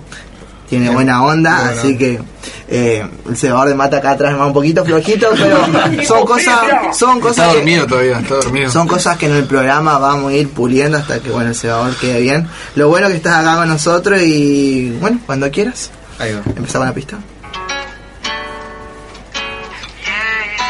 [0.70, 0.94] tiene Bien.
[0.96, 1.70] buena onda.
[1.70, 2.20] Así que
[2.68, 5.58] eh, el cebador de mata acá atrás va un poquito flojito, pero
[6.08, 6.60] son cosas,
[6.98, 8.70] son cosas Está que- dormido todavía, está dormido.
[8.72, 11.96] son cosas que en el programa vamos a ir puliendo hasta que bueno el cebador
[11.96, 12.48] quede bien.
[12.76, 16.42] Lo bueno que estás acá con nosotros y bueno, cuando quieras, Ahí va.
[16.56, 17.18] empezamos la pista.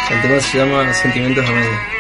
[0.09, 1.96] El tema se llama Sentimientos a medio.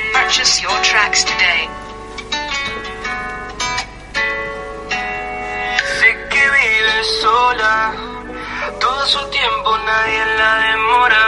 [9.87, 11.25] Nadie la demora.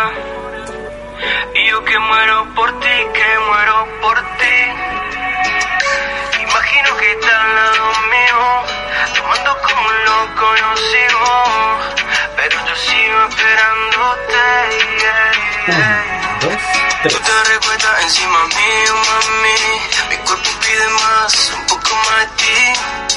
[1.56, 4.58] Y yo que muero por ti, que muero por ti.
[6.48, 8.42] Imagino que está al lado mío,
[9.16, 11.34] tomando como un loco yo sigo.
[12.38, 14.44] Pero yo sigo esperándote.
[15.02, 15.32] yeah,
[15.68, 16.38] yeah.
[16.42, 19.60] Dos, Tú te recuestas encima mío, mami.
[20.10, 23.09] Mi cuerpo pide más, un poco más de ti.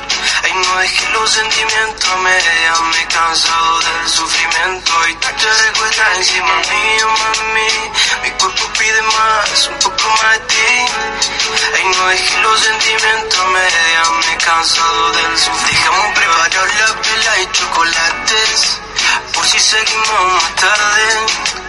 [0.54, 4.92] No dejes los sentimientos a medias, me he cansado del sufrimiento.
[5.08, 7.90] Y tú te recuestas encima mío, mami.
[8.22, 10.86] Mi cuerpo pide más, un poco más de ti.
[11.74, 15.72] Ay, no dejes los sentimientos a medias, me he cansado del sufrimiento.
[15.72, 18.80] Dejamos preparar la vela y chocolates.
[19.32, 21.61] Por si seguimos más tarde.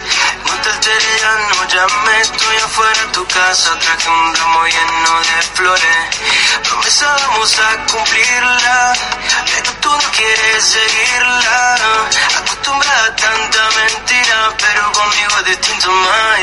[0.46, 5.20] No te alteres, ya no llame, estoy afuera de tu casa, traje un ramo lleno
[5.20, 6.08] de flores.
[6.68, 8.94] Promesa vamos a cumplirla,
[9.54, 11.76] pero tú no quieres seguirla.
[12.38, 16.39] Acostumbrada a tanta mentira, pero conmigo es distinto, más.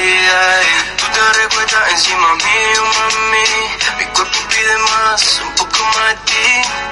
[0.96, 6.89] Tú te recuestas encima mío, mami, mi cuerpo pide más, un poco más de ti.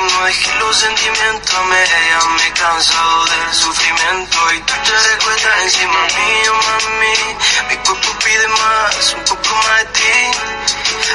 [0.00, 6.00] No dejes los sentimientos a medias, me cansado del sufrimiento y tú te recuestas encima
[6.16, 7.36] mío, mami.
[7.68, 10.12] Mi cuerpo pide más, un poco más de ti.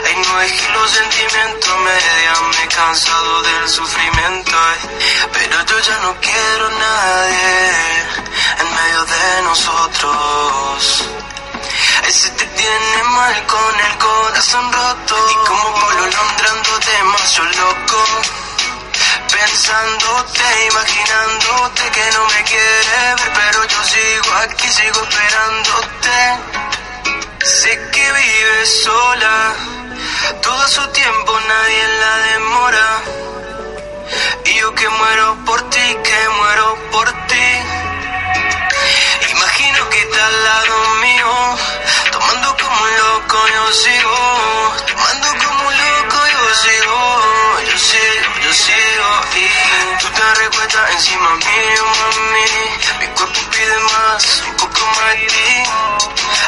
[0.05, 4.51] Ay, no dejes los sentimientos a medias, me cansado del sufrimiento.
[4.55, 4.79] ay.
[5.33, 8.03] Pero yo ya no quiero nadie
[8.59, 11.05] en medio de nosotros.
[12.07, 18.44] Ese te tiene mal con el corazón roto Y como Polo Londra ando demasiado loco
[19.37, 26.17] Pensándote, imaginándote que no me quiere ver, pero yo sigo aquí, sigo esperándote.
[27.43, 29.53] Sé que vive sola,
[30.41, 33.01] todo su tiempo nadie la demora.
[34.45, 37.24] Y yo que muero por ti, que muero por ti.
[49.33, 52.45] Y tú te recuestas encima mío, mami,
[52.99, 55.63] mi cuerpo pide más, un poco más de ti.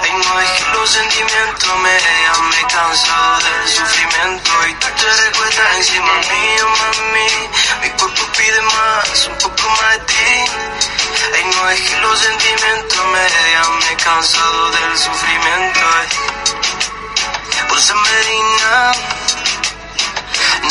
[0.04, 5.26] Ay, no es que los sentimientos me dejan, me cansado del sufrimiento y tú te
[5.26, 7.30] recuestas encima mío, mami,
[7.82, 10.46] mi cuerpo pide más, un poco más de ti.
[11.34, 15.88] Ay, no es que los sentimientos me dejan, me cansado del sufrimiento.
[17.70, 18.92] Pulsa Medina,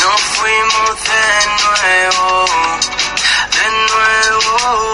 [0.01, 1.23] nos fuimos de
[1.63, 2.45] nuevo,
[3.57, 4.91] de nuevo.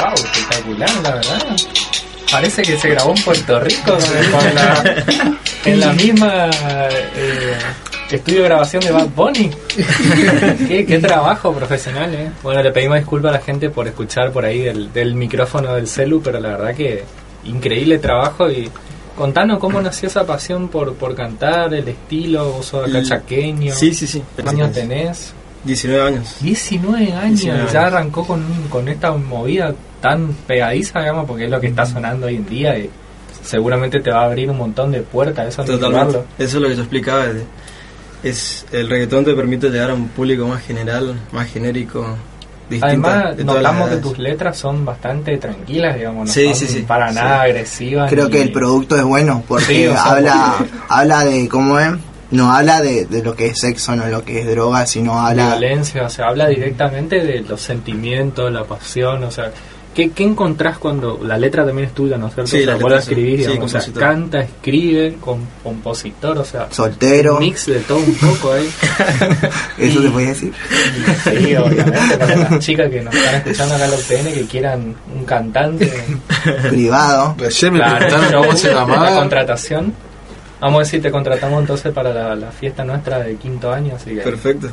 [0.00, 1.56] Wow, espectacular, la verdad.
[2.30, 3.92] Parece que se grabó en Puerto Rico
[4.32, 5.04] con la-
[5.64, 6.50] en la misma
[7.16, 7.56] eh,
[8.10, 9.50] estudio de grabación de Bad Bunny.
[10.68, 12.30] qué, qué trabajo profesional, eh.
[12.42, 15.86] Bueno, le pedimos disculpas a la gente por escuchar por ahí del, del micrófono del
[15.88, 17.04] celu, pero la verdad que
[17.44, 18.70] increíble trabajo y
[19.16, 23.74] contanos cómo nació esa pasión por, por cantar, el estilo, vos sos acá El- chaqueño.
[23.74, 24.22] Sí, sí, sí.
[24.34, 25.32] ¿Cuántos años tenés?
[25.64, 26.36] 19 años.
[26.40, 31.60] 19 años, 19 ya arrancó con, con esta movida tan pegadiza, digamos, porque es lo
[31.60, 32.88] que está sonando hoy en día y
[33.42, 36.18] seguramente te va a abrir un montón de puertas, eso Totalmente.
[36.38, 37.26] Eso es lo que yo explicaba.
[38.22, 42.06] Es, el reggaetón te permite llegar a un público más general, más genérico.
[42.80, 46.82] Además, notamos que tus letras son bastante tranquilas, digamos, no Sí, son sí, sí.
[46.82, 47.14] para Sí.
[47.14, 48.10] nada agresivas.
[48.10, 50.54] Creo ni- que el producto es bueno porque Sí, o sea, habla
[50.88, 51.92] habla de cómo es,
[52.32, 55.50] no habla de, de lo que es sexo, no lo que es droga, sino habla
[55.56, 59.52] violencia, o sea, habla directamente de los sentimientos, la pasión, o sea,
[59.96, 62.50] ¿qué, qué encontrás cuando la letra también es tuya, ¿no es cierto?
[62.50, 63.10] Sí, o sea, la vos letra la sí.
[63.10, 67.80] escribís, Sí, digamos, o sea, canta, escribe, com- compositor, o sea, soltero, un mix de
[67.80, 68.68] todo un poco ahí.
[69.78, 70.52] eso Y- se puede decir.
[71.24, 74.94] Sí, obviamente, para las chicas que nos están escuchando acá en la UTN que quieran
[75.16, 76.04] un cantante,
[76.68, 77.34] Privado.
[77.38, 79.94] Me claro, preguntaron cómo se la contratación.
[80.60, 84.10] Vamos a decir, te contratamos entonces para la, la fiesta nuestra de quinto año, así
[84.14, 84.20] que...
[84.22, 84.68] Perfecto.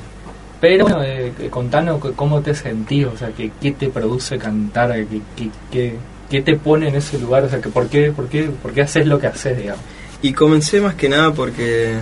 [0.64, 5.20] Pero bueno, eh, contanos cómo te sentís, o sea, que, qué te produce cantar, que,
[5.36, 5.98] que, que-
[6.30, 8.84] qué te pone en ese lugar, o sea, que por qué, por qué, por qué
[8.84, 9.82] haces lo que haces, digamos.
[10.22, 11.96] Y comencé más que nada porque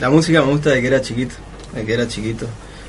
[0.00, 1.34] la música me gusta de que era chiquito.
[1.74, 2.46] De que era chiquito.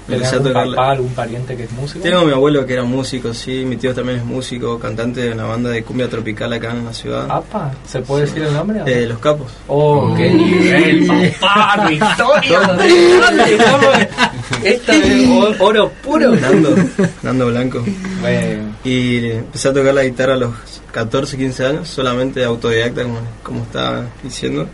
[0.10, 2.04] ¿Tenés algún papá, algún pariente que es músico?
[2.04, 3.64] Tengo a mi abuelo que era músico, sí.
[3.66, 6.94] Mi tío también es músico, cantante de una banda de cumbia tropical acá en la
[6.94, 7.28] ciudad.
[7.30, 7.72] ¿Apa?
[7.88, 8.82] ¿Se puede decir el nombre?
[8.86, 9.52] Eh, los Capos.
[9.68, 11.06] Oh, qué nivel,
[11.40, 11.76] papá.
[11.78, 15.60] Dale, ¿cómo es?
[15.60, 16.36] Oro puro.
[16.36, 16.76] Nando,
[17.22, 17.84] Nando Blanco.
[18.22, 20.54] Bueno, Y empecé a tocar la guitarra a los
[20.92, 24.68] 14, 15 años, solamente autodidacta, como, como estaba diciendo.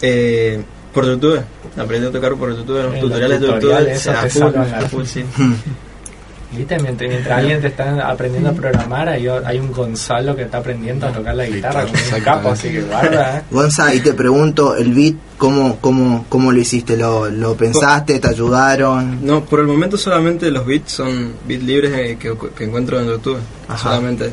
[0.00, 0.62] Eh,
[1.00, 1.40] por YouTube,
[1.76, 3.60] aprendí a tocar por YouTube, los En tutoriales los de YouTube.
[3.60, 5.24] tutoriales, a full, a full, sí.
[6.56, 10.58] viste, mientras, mientras alguien te está aprendiendo a programar, hay, hay un Gonzalo que está
[10.58, 13.42] aprendiendo a tocar la guitarra como un capo, así que guarda, ¿eh?
[13.50, 16.96] Gonza, y te pregunto, el beat, ¿cómo, cómo, cómo lo hiciste?
[16.96, 18.18] ¿Lo, lo pensaste?
[18.18, 19.24] ¿Te ayudaron?
[19.24, 23.06] No, por el momento solamente los beats son beats libres eh, que, que encuentro en
[23.08, 23.90] YouTube, Ajá.
[23.90, 24.30] solamente.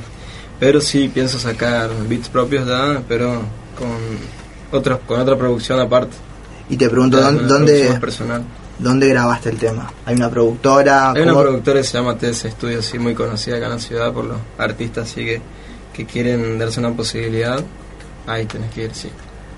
[0.59, 3.41] Pero sí pienso sacar beats propios ya, pero
[3.77, 3.89] con
[4.71, 6.15] otros con otra producción aparte.
[6.69, 8.43] Y te pregunto, ¿dónde, dónde, más personal.
[8.79, 9.91] dónde grabaste el tema?
[10.05, 11.11] ¿Hay una productora?
[11.11, 13.79] Hay una ¿Cómo- productora que se llama TS Studio, así muy conocida acá en la
[13.79, 15.41] ciudad por los artistas así que,
[15.93, 17.63] que quieren darse una posibilidad.
[18.27, 19.09] Ahí tenés que ir, sí.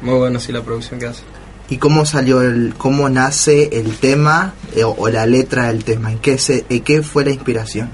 [0.02, 1.24] Muy bueno sí la producción que hace.
[1.70, 6.12] ¿Y cómo salió el, cómo nace el tema eh, o, o la letra del tema?
[6.12, 7.90] ¿En qué, se, en qué fue la inspiración?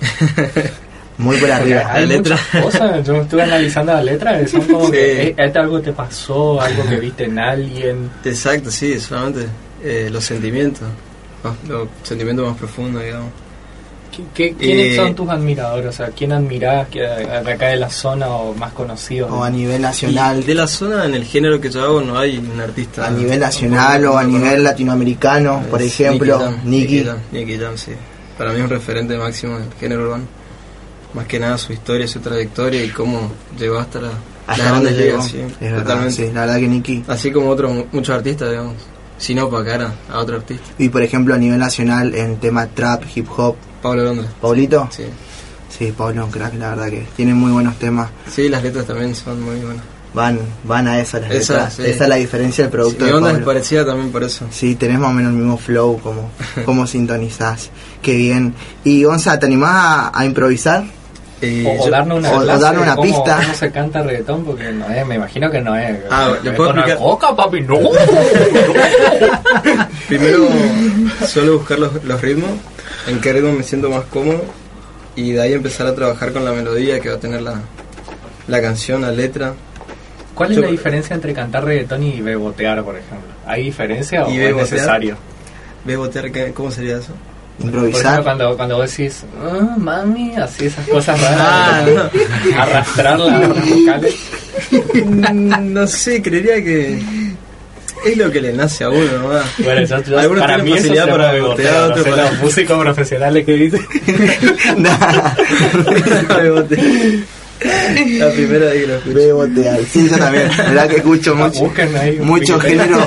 [1.18, 1.92] Muy por Porque arriba.
[1.92, 2.38] hay La letra.
[2.62, 4.92] cosas, yo estuve analizando las letras y son como Sí.
[4.92, 8.10] que eh, esto algo te pasó, algo que viste en alguien.
[8.24, 9.46] Exacto, sí, solamente
[9.82, 10.88] eh, los sentimientos,
[11.68, 13.30] los sentimientos más profundos, digamos.
[14.16, 15.86] ¿Qué- qué- ¿Quiénes Eh, son tus admiradores?
[15.88, 19.28] O sea, ¿quién admirás que de acá de la zona o más conocido?
[19.28, 20.44] O a nivel Y nacional.
[20.44, 23.06] de la zona, en el género que yo hago, no hay un artista.
[23.06, 27.04] A nivel nacional o a nivel latinoamericano, por Es ejemplo, Nicky.
[27.04, 27.92] Jam, Nicky Jam, sí.
[28.36, 30.24] Para mí es un referente máximo del género urbano.
[31.14, 34.10] Más que nada su historia, su trayectoria y cómo llegó hasta la,
[34.46, 36.14] Hasta las donde grandes ligas, sí, Es verdad, totalmente.
[36.26, 37.04] sí, la verdad que Nicky.
[37.08, 38.74] Así como otros mu- muchos artistas, digamos.
[39.16, 40.64] Si no, para a otro artista.
[40.78, 44.28] Y por ejemplo, a nivel nacional, en tema trap, hip hop, Pablo Londres.
[44.40, 44.88] Paulito.
[44.92, 45.04] Sí.
[45.76, 48.10] Sí, Pablo, un crack, la verdad que tiene muy buenos temas.
[48.30, 49.82] sí, las letras también son muy buenas.
[50.14, 51.74] van van a eso las Esa, letras.
[51.74, 51.82] sí.
[51.82, 54.46] Esa es la diferencia del producto Mi de onda es parecida también por eso.
[54.50, 56.30] Sí, tenés más o menos el mismo flow, como,
[56.64, 57.70] como sintonizás.
[58.02, 58.54] Qué bien.
[58.84, 60.84] Y Gonza, ¿te animás a, a improvisar?
[61.40, 63.36] Y O, o yo- darnos una o- o clase darnos de una cómo, pista.
[63.42, 65.98] cómo se canta reggaetón, porque no es, me imagino que no es.
[66.10, 67.78] Ah, ¿le puedo no es coca, papi, no.
[70.08, 70.48] Primero
[71.26, 72.50] suelo buscar los, los ritmos,
[73.06, 74.42] en qué ritmo me siento más cómodo
[75.16, 77.60] y de ahí empezar a trabajar con la melodía que va a tener la,
[78.46, 79.54] la canción, la letra.
[80.34, 83.28] ¿Cuál es Yo- la diferencia entre cantar reggaetón y bebotear, por ejemplo?
[83.46, 84.70] ¿Hay diferencia o ¿Y es bebotear?
[84.72, 85.16] necesario?
[85.84, 87.12] ¿Bebotear qué- cómo sería eso?
[87.58, 88.22] Por ejemplo, Improvisar.
[88.22, 93.70] cuando, cuando vos decís, ah, mami, así esas cosas raras, Ah, como arrastrar las las
[93.70, 94.14] vocales.
[95.04, 97.00] Mm, no sé, creería que
[98.06, 99.28] es lo que le nace a uno, ¿no?
[99.64, 102.38] Bueno, yo, yo- Algunos para tienen mí eso facilidad se para no otros para- los
[102.42, 103.86] músicos profesionales que dicen.
[104.76, 105.34] Nah,
[106.36, 106.80] Bebotear.
[107.60, 109.14] La primera vez que lo escuché.
[109.14, 109.80] bebotear.
[109.84, 110.50] Sí, yo también.
[110.56, 112.98] verdad que escucho mucho, Busquen ahí mucho género,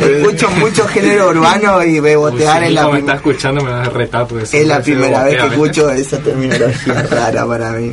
[0.00, 3.70] escucho mucho género urbano y bebotear Uy, es si la, Nico me está escuchando me
[3.70, 7.92] va a retar porque es la primera vez que escucho esa terminología rara para mí.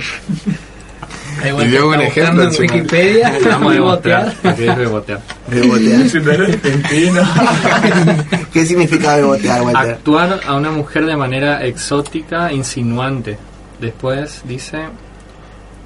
[1.44, 2.50] Y dio un ejemplo en.
[2.50, 3.38] Wikipedia.
[3.46, 3.76] Vamos a.
[3.76, 4.36] Bebotear.
[8.54, 9.92] ¿Qué significa bebotear, Walter?
[9.92, 13.38] Actuar a una mujer de manera exótica, insinuante.
[13.80, 14.80] Después dice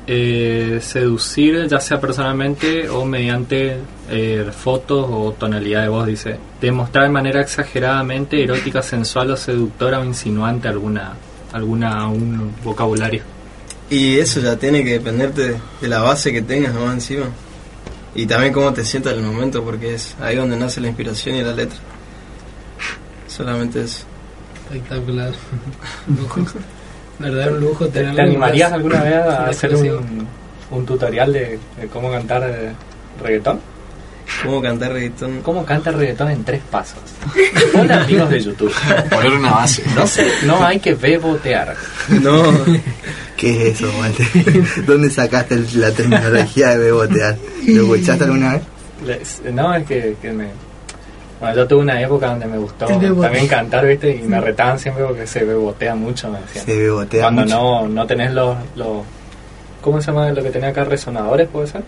[0.06, 3.78] eh, seducir, ya sea personalmente o mediante
[4.10, 6.08] eh, fotos o tonalidad de voz.
[6.08, 11.14] Dice demostrar de manera exageradamente erótica, sensual o seductora o insinuante alguna
[11.54, 13.24] alguna un vocabulario.
[13.90, 17.26] Y eso ya tiene que dependerte de, de la base que tengas nomás encima.
[18.16, 21.36] Y también cómo te sientas en el momento, porque es ahí donde nace la inspiración
[21.36, 21.78] y la letra.
[23.28, 24.04] Solamente eso.
[24.66, 25.34] Espectacular.
[27.20, 27.32] Lujo.
[27.32, 30.28] Verdadero lujo ¿Te, tener te animarías alguna vez a hacer un,
[30.72, 32.72] un tutorial de, de cómo cantar eh,
[33.22, 33.60] reggaetón?
[34.44, 35.42] ¿Cómo cantar reggaetón?
[35.42, 37.00] ¿Cómo canta reggaetón en tres pasos?
[37.80, 38.74] Hola amigos de YouTube.
[39.10, 39.84] Poner una base.
[39.96, 41.76] No, se, no hay que bebotear.
[42.22, 42.44] No,
[43.38, 44.28] ¿Qué es eso, Walter?
[44.86, 47.38] ¿Dónde sacaste la terminología de bebotear?
[47.68, 49.42] ¿Lo escuchaste alguna vez?
[49.52, 50.48] No, es que, que me...
[51.44, 54.16] Bueno, yo tuve una época donde me gustó también cantar, ¿viste?
[54.16, 56.66] Y me retaban siempre porque se bebotea mucho, me decían.
[56.66, 57.56] Se bebotea Cuando mucho.
[57.56, 59.00] no, no tenés los, los...
[59.82, 60.86] ¿Cómo se llama lo que tenía acá?
[60.86, 61.84] ¿Resonadores, puede ser?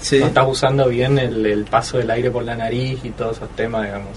[0.00, 0.20] sí.
[0.20, 3.50] No estás usando bien el, el paso del aire por la nariz y todos esos
[3.50, 4.08] temas, digamos.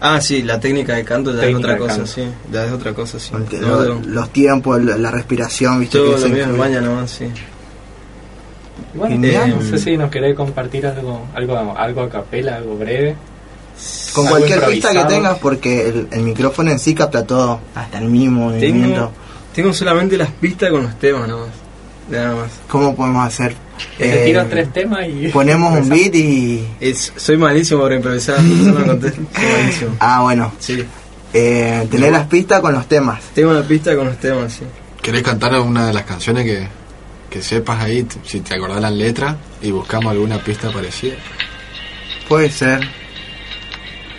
[0.00, 2.06] Ah, sí, la técnica de canto ya Técnica es otra cosa, canto.
[2.10, 2.28] sí.
[2.52, 3.28] Ya es otra cosa, sí.
[3.30, 4.00] Porque No, lo- no.
[4.04, 6.58] los tiempos, la, la respiración, viste Todo que lo en influye.
[6.58, 7.26] baña nomás, sí.
[8.94, 9.16] Bueno,
[9.56, 13.14] no sé si nos querés compartir algo, algo, algo a capela, algo breve.
[14.12, 18.04] Con cualquier pista que tengas, porque el, el micrófono en sí capta todo, hasta el
[18.06, 18.94] mismo movimiento.
[18.94, 19.12] Tengo,
[19.54, 21.48] tengo solamente las pistas con los temas nomás.
[22.08, 22.50] Nada más.
[22.68, 23.56] ¿Cómo podemos hacer?
[23.98, 25.28] Te Eh, tiro tres temas y...
[25.28, 26.64] ponemos un beat y...
[26.80, 29.10] Es, soy malísimo para improvisar, eso me conté.
[29.12, 29.26] Soy
[29.60, 29.96] malísimo.
[30.00, 30.52] Ah, bueno.
[30.60, 30.84] Sí.
[31.32, 33.20] Eh, tener las pistas con los temas.
[33.34, 34.64] Tengo una pista con los temas, sí.
[35.02, 36.68] ¿Querés cantar una de las canciones que,
[37.30, 41.16] que sepas ahí, si te acordás las letras, y buscamos alguna pista parecida?
[42.28, 42.80] Puede ser.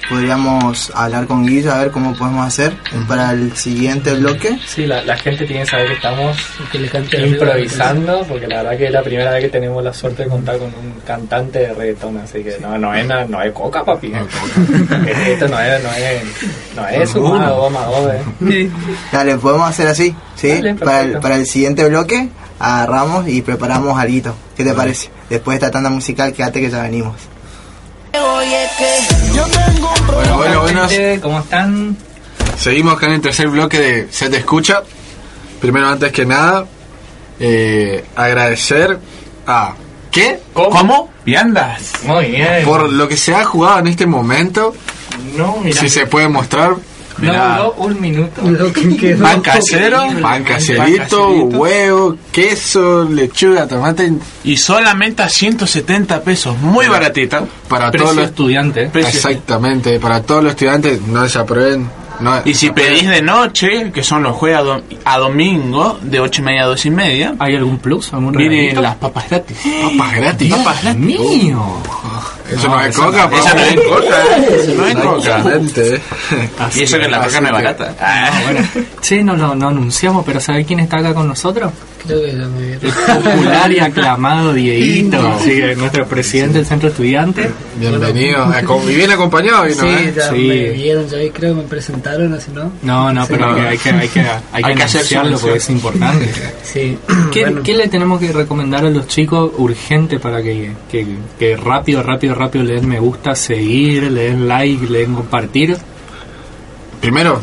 [0.10, 2.74] Podríamos hablar con Guilla a ver cómo podemos hacer
[3.08, 4.60] para el siguiente bloque.
[4.66, 6.38] Sí, la, la gente tiene que saber que estamos
[6.72, 10.24] Que le improvisando, porque la verdad que es la primera vez que tenemos la suerte
[10.24, 13.84] de contar con un cantante de reggaetón, así que no, no es, no es coca,
[13.84, 14.14] papi.
[15.28, 16.24] Esto no es, no es,
[16.76, 17.52] no es goma,
[18.42, 18.70] eh.
[19.12, 20.50] Dale, podemos hacer así, ¿sí?
[20.50, 22.30] Dale, para, el, para el siguiente bloque
[22.60, 24.36] agarramos y preparamos algo.
[24.56, 25.10] ¿Qué te parece?
[25.30, 27.16] Después de esta tanda musical, quédate que ya venimos.
[30.14, 30.94] Bueno, bueno, buenas.
[31.22, 31.98] ¿Cómo están?
[32.58, 34.84] Seguimos acá en el tercer bloque de Se te escucha.
[35.60, 36.66] Primero, antes que nada,
[37.40, 39.00] eh, agradecer
[39.48, 39.74] a...
[40.12, 40.40] ¿Qué?
[40.54, 41.10] ¿Cómo?
[41.26, 41.92] ¿Viandas?
[42.04, 42.64] Muy bien.
[42.64, 44.74] Por lo que se ha jugado en este momento,
[45.36, 46.76] No, mira, si se puede mostrar,
[47.18, 48.42] no mirá, duró un minuto.
[48.44, 49.24] Lo que quedó.
[49.24, 51.30] pan casero, pan caserito, caserito.
[51.58, 54.12] huevo, queso, lechuga, tomate,
[54.44, 57.44] Y solamente a 170 pesos, muy baratita.
[57.68, 58.26] para Precio todos los...
[58.30, 58.90] estudiante.
[58.90, 61.90] Precio- Exactamente, para todos los estudiantes, no desaprueben.
[62.20, 66.20] No, Y si pedís de noche, que son los jueves a, dom- a domingo, de
[66.20, 68.14] 8 y media a 2 y media, ¿Hay algún plus?
[68.14, 68.82] ¿Algún vienen regalito?
[68.82, 69.58] las papas gratis.
[69.98, 70.54] papas gratis.
[70.54, 71.00] Papas gratis.
[71.02, 71.64] mío.
[72.52, 74.48] Eso no, es Eso coca, no- Eso no es coca, ¿eh?
[74.62, 76.70] Eso no es No es coca.
[76.76, 77.96] Y eso que la coca no es barata.
[78.00, 78.32] Ah.
[79.02, 81.72] Sí, no lo no anunciamos, pero ¿sabés quién está acá con nosotros?
[82.08, 82.78] Creo que me
[83.24, 87.50] popular y aclamado Dieguito, sí, nuestro presidente del centro estudiante.
[87.80, 88.46] Bienvenido.
[88.86, 90.14] Bien acompañado vino, Sí, ¿eh?
[90.16, 90.36] ya Sí.
[90.48, 92.72] me vieron, ya vi, creo que me presentaron, así no.
[92.84, 95.70] No, no, pero hay que, hay que, hay que, hay que hacer anunciarlo porque es
[95.70, 96.30] importante.
[96.64, 96.98] Sí.
[97.32, 101.06] ¿Qué, Bueno, qué le tenemos que recomendar a los chicos urgente para que, que,
[101.40, 105.78] que rápido, rápido, rápido le den me gusta, seguir, le den like, le den compartir?
[107.00, 107.42] Primero,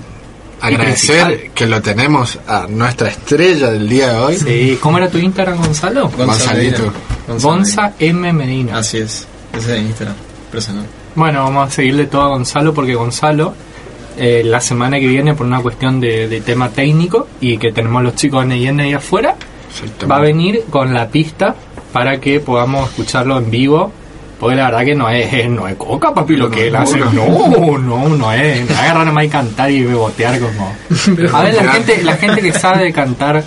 [0.62, 4.36] agradecer que lo tenemos a nuestra estrella del día de hoy.
[4.36, 4.78] Sí.
[4.80, 6.08] ¿Cómo era tu Instagram, Gonzalo?
[6.08, 6.92] Gonzalito.
[7.40, 8.32] Gonza M.
[8.32, 8.78] Medina.
[8.78, 9.26] Así es.
[9.52, 10.14] Ese es Instagram.
[10.50, 10.86] Personal.
[11.14, 13.54] Bueno, vamos a seguirle todo a Gonzalo porque Gonzalo,
[14.16, 18.02] eh, la semana que viene, por una cuestión de, de tema técnico y que tenemos
[18.02, 19.36] los chicos en IN ahí afuera,
[20.10, 21.54] va a venir con la pista
[21.92, 23.92] para que podamos escucharlo en vivo.
[24.43, 26.99] Porque la verdad que no es, no es coca, papi, lo que él hace.
[26.99, 28.68] No, no, no es.
[28.76, 30.74] Agarrar nomás y cantar y bebotear como.
[31.32, 33.45] A ver, la gente, la gente que sabe de cantar.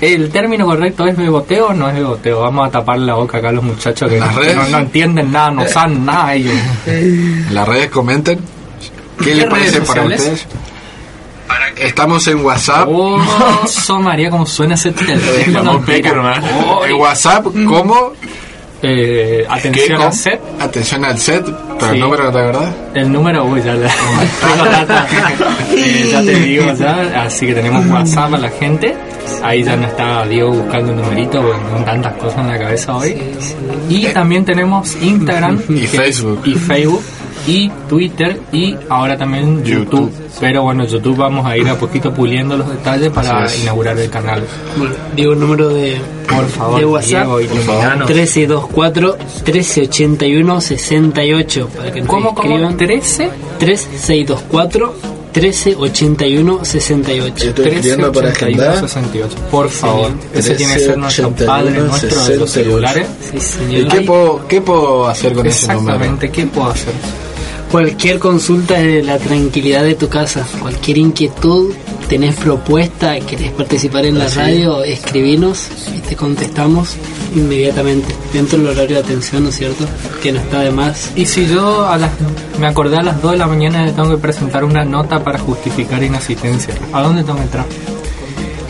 [0.00, 2.38] ¿El término correcto es beboteo o no es beboteo?
[2.42, 5.50] Vamos a tapar la boca acá a los muchachos que no, no- no entienden nada,
[5.50, 6.54] no saben nada ellos.
[6.86, 8.38] En las redes comenten.
[9.20, 10.46] ¿Qué, les parece para ustedes?
[11.78, 12.86] Estamos en WhatsApp.
[12.88, 13.20] Oh,
[13.66, 15.82] so María, como suena ese teléfono.
[16.86, 18.12] En WhatsApp, ¿cómo?
[18.82, 20.40] Eh, atención ¿Qué al set.
[20.60, 21.44] Atención al set.
[21.44, 21.94] Pero Sí.
[21.94, 22.74] el número no te acordás.
[22.94, 25.06] El número, uy, ya, la- tengo data.
[25.74, 27.22] Eh, ya te digo, ya.
[27.24, 28.94] Así que tenemos WhatsApp a la gente.
[29.42, 32.96] Ahí ya no está Diego buscando un numerito porque con tantas cosas en la cabeza
[32.96, 33.16] hoy.
[33.88, 36.40] Y también tenemos Instagram Y que- Facebook.
[36.46, 37.02] Y Facebook.
[37.48, 40.10] Y Twitter y ahora también YouTube.
[40.10, 40.12] YouTube.
[40.40, 44.42] Pero bueno, YouTube vamos a ir a poquito puliendo los detalles para inaugurar el canal.
[44.76, 45.96] bueno, digo el número de,
[46.28, 47.08] Por favor, de WhatsApp.
[47.24, 48.08] Diego, iluminanos.
[48.08, 52.48] 1324 1381 68 para que ¿Cómo, cómo?
[52.48, 54.94] escriban 13 3624
[55.34, 58.88] 1381 68 Estoy escribiendo para 1381 agendar.
[58.88, 59.36] 68.
[59.50, 62.52] Por favor, ese tiene que ser nuestro 1381 padre nuestro de los 68.
[62.52, 63.06] celulares.
[63.38, 65.80] Sí, ¿Y qué puedo, qué puedo hacer con ese número?
[65.96, 66.92] Exactamente, ¿qué puedo hacer?
[67.70, 71.74] Cualquier consulta de la tranquilidad de tu casa, cualquier inquietud,
[72.08, 76.96] tenés propuesta, querés participar en la radio, escribinos y te contestamos
[77.36, 79.84] inmediatamente, dentro del horario de atención, ¿no es cierto?
[80.22, 81.12] Que no está de más.
[81.14, 82.10] Y si yo a las,
[82.58, 86.02] me acordé a las 2 de la mañana tengo que presentar una nota para justificar
[86.02, 87.66] inasistencia, ¿a dónde tengo que entrar?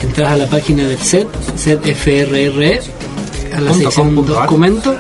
[0.03, 2.81] Entras a la página del SET, SETFRRE,
[3.57, 4.47] a la sección com punto ar.
[4.47, 4.97] documento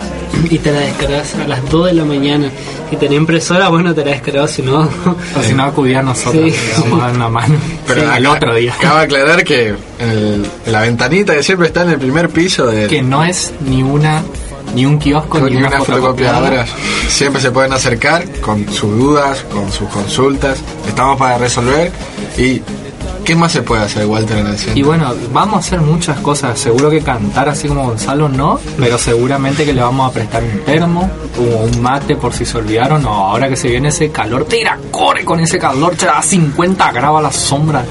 [0.50, 2.50] y te la descargas a las 2 de la mañana.
[2.90, 4.80] Si tenés impresora, bueno, te la descargas, si no...
[5.38, 6.58] O si no, acudí a nosotros, Sí.
[6.80, 7.54] vamos a dar una mano.
[7.86, 8.72] Pero acá- otro día.
[8.74, 12.86] Acaba de aclarar que el- la ventanita que siempre está en el primer piso de
[12.86, 14.22] Que no es ni una
[14.74, 16.66] ni un kiosco con ni una, una fotocopiadora.
[16.66, 17.08] fotocopiadora.
[17.08, 20.58] Siempre se pueden acercar con sus dudas, con sus consultas.
[20.86, 21.90] Estamos para resolver.
[22.36, 22.60] ¿Y
[23.28, 24.78] qué más se puede hacer, Walter, en el centro?
[24.78, 26.58] Y bueno, vamos a hacer muchas cosas.
[26.58, 30.60] Seguro que cantar así como Gonzalo no, pero seguramente que le vamos a prestar un
[30.60, 33.04] termo o un mate por si se olvidaron.
[33.04, 36.90] O ahora que se viene ese calor, tira, corre con ese calor, te da 50
[36.90, 37.84] grados a la sombra.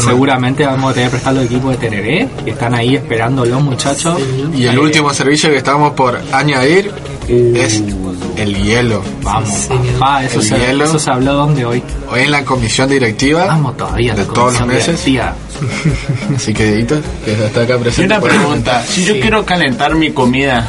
[0.00, 3.62] Seguramente vamos a tener que prestar los equipos de Tereré, que están ahí esperando los
[3.62, 4.18] muchachos.
[4.54, 6.90] Y el Eh, último servicio que estamos por añadir
[7.28, 7.82] es
[8.36, 9.02] el hielo.
[9.22, 9.68] Vamos,
[9.98, 10.84] papá, eso, El se, hielo.
[10.84, 11.82] eso se habló donde hoy.
[12.10, 14.14] Hoy en la comisión directiva, Vamos todavía.
[14.14, 15.04] la de todos los meses.
[15.04, 15.34] directiva.
[16.36, 18.14] así que Dieguito, que está acá Y presente.
[18.14, 20.68] una pregunta, si yo quiero calentar mi comida,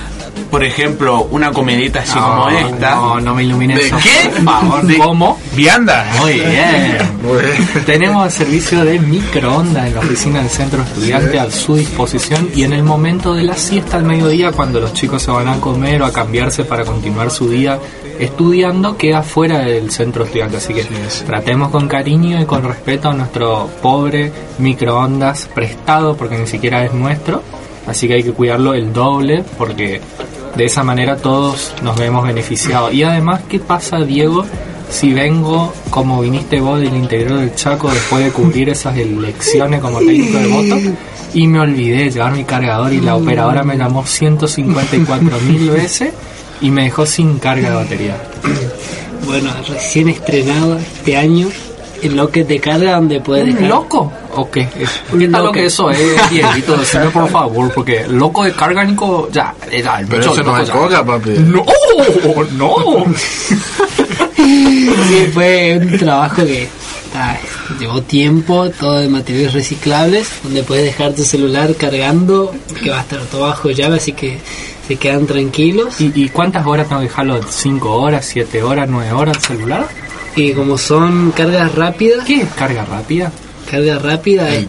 [0.50, 3.78] por ejemplo, una comidita así como esta, No, no me ilumines.
[3.78, 3.98] ¿De eso.
[4.02, 4.30] qué?
[4.30, 5.40] Por favor, De- ¿Cómo?
[5.56, 6.06] vianda.
[6.22, 6.98] Muy bien.
[7.24, 7.86] Muy bien.
[7.86, 12.64] Tenemos el servicio de microondas en la oficina del centro estudiante a su disposición y
[12.64, 16.02] en el momento de la siesta al mediodía, cuando los chicos se van a comer
[16.02, 17.80] o a cambiarse para continuar su día
[18.20, 20.58] estudiando, queda fuera del centro estudiante.
[20.58, 20.84] Así que
[21.26, 26.94] tratemos con cariño y con respeto a nuestro pobre microondas prestado, porque ni siquiera es
[26.94, 27.42] nuestro.
[27.88, 30.00] Así que hay que cuidarlo el doble, porque
[30.56, 32.94] de esa manera todos nos vemos beneficiados.
[32.94, 34.46] Y además, ¿qué pasa, Diego?
[34.94, 39.98] si vengo como viniste vos del interior del Chaco después de cubrir esas elecciones como
[39.98, 40.78] técnico de voto
[41.34, 46.14] y me olvidé de llevar mi cargador y la operadora me llamó 154 mil veces
[46.62, 48.18] y me dejó sin carga de batería.
[49.26, 51.48] Bueno, recién estrenado este año,
[52.04, 53.70] el lo que te carga donde puedes ¿Un dejar.
[53.70, 54.12] loco?
[54.36, 54.68] ¿O qué?
[55.12, 56.00] Un ¿Qué tal lo que eso es,
[56.30, 56.76] Dieguito?
[56.78, 60.58] Decime por favor, porque loco de carga, Nico, ya, ya, el Pero mucho eso no
[60.58, 61.32] es coca, papi.
[61.40, 61.66] ¡No!
[62.58, 63.06] ¡No!
[64.36, 66.68] Sí, fue un trabajo que
[67.16, 67.38] ah,
[67.80, 73.02] llevó tiempo, todo de materiales reciclables, donde puedes dejar tu celular cargando, que va a
[73.02, 74.40] estar todo bajo llave, así que
[74.88, 76.02] se quedan tranquilos.
[76.02, 77.42] ¿Y, y cuántas horas tengo que dejarlo?
[77.42, 79.88] ¿5 horas, 7 horas, 9 horas el celular?
[80.36, 83.32] Que como son cargas rápidas, ¿Qué es carga rápida?
[83.70, 84.68] carga rápida es,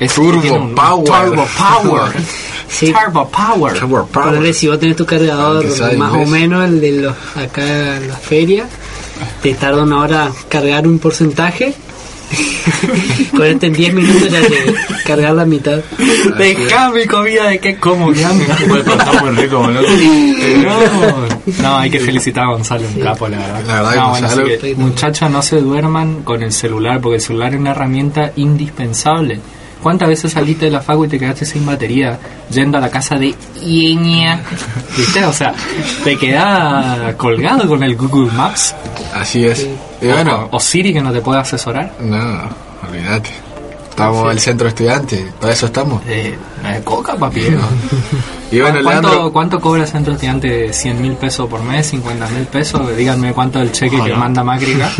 [0.00, 1.04] Es Turbo un- power.
[1.30, 2.12] Turbo power.
[2.68, 3.78] sí, Turbo power.
[3.78, 4.54] Power, power.
[4.54, 5.64] Si vos tenés tu cargador
[5.96, 8.66] más o menos el de los acá en la feria,
[9.42, 11.74] te tarda una hora cargar un porcentaje.
[13.30, 14.74] Con este en 10 minutos ya te
[15.04, 15.80] cargar la mitad.
[16.38, 18.54] Deja mi comida de que como ganga.
[18.54, 19.82] Está muy rico, boludo.
[20.62, 23.62] No, no, hay que felicitar a Gonzalo, un capo, la verdad.
[23.66, 27.00] La verdad que No, bueno, Gonzalo- así que, muchachos, no se duerman con el celular,
[27.00, 29.40] porque el celular es una herramienta indispensable.
[29.84, 32.18] ¿Cuántas veces saliste de la facu y te quedaste sin batería
[32.50, 34.40] yendo a la casa de Iña?
[34.96, 35.22] ¿Viste?
[35.26, 35.52] O sea,
[36.02, 38.74] te quedás colgado con el Google Maps.
[39.12, 39.68] Así es.
[40.00, 41.92] Y bueno, o, o Siri que no te puede asesorar.
[42.00, 42.48] no,
[42.88, 43.43] olvídate.
[43.94, 46.02] Estamos en el centro estudiante, para eso estamos.
[46.08, 46.36] Eh,
[46.82, 47.42] coca, papi.
[48.52, 50.70] Y bueno, ¿Cuánto, Leandro, ¿Cuánto cobra el centro estudiante?
[50.70, 51.92] ¿100 mil pesos por mes?
[51.92, 52.96] ¿50 mil pesos?
[52.96, 54.92] Díganme cuánto es el cheque que manda Macri acá.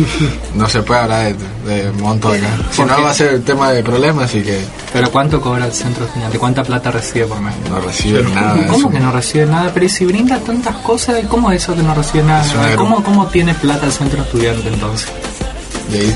[0.54, 1.34] no se puede hablar
[1.64, 2.48] de, de monto acá.
[2.70, 3.02] Si ¿Por no qué?
[3.02, 4.60] va a ser tema de problemas, así que
[4.92, 6.38] Pero ¿cuánto cobra el centro estudiante?
[6.38, 7.54] ¿Cuánta plata recibe por mes?
[7.70, 8.90] no reciben nada ¿Cómo eso.
[8.90, 9.70] que no recibe nada?
[9.72, 12.44] Pero ¿y si brinda tantas cosas, ¿cómo es eso que no recibe nada?
[12.76, 15.08] ¿Cómo, ¿Cómo tiene plata el centro estudiante entonces?
[15.90, 16.14] De ahí.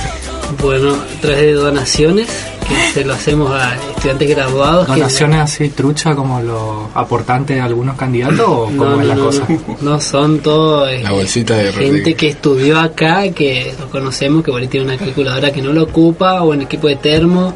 [0.60, 2.28] Bueno, a través de donaciones,
[2.68, 4.86] que se lo hacemos a estudiantes graduados.
[4.86, 9.14] que- ¿Donaciones así trucha como los aportantes de algunos candidatos o cómo No, es la
[9.14, 9.46] no, cosa?
[9.48, 12.16] no, no, son todos eh, La bolsita de gente Rodrigo.
[12.18, 15.84] que estudió acá, que lo conocemos, que por ahí tiene una calculadora que no lo
[15.84, 17.54] ocupa, o en equipo de termo,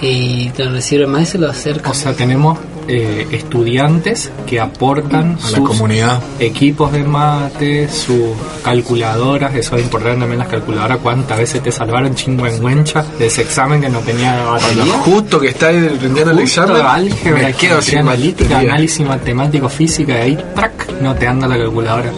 [0.00, 1.90] y te lo sirve más y se lo acerca.
[1.90, 2.58] O sea, tenemos
[2.88, 6.20] eh, estudiantes que aportan A la comunidad.
[6.38, 8.32] equipos de mate, sus
[8.64, 13.80] calculadoras, eso es importante también las calculadoras, cuántas veces te salvaron chingüengüencha de ese examen
[13.80, 14.84] que no tenía batería.
[15.04, 20.20] justo que está rindiendo el examen, álgebra, me quedo sin analítica, análisis matemático, física, y
[20.20, 20.92] ahí ¡trac!
[21.00, 22.10] no te anda la calculadora.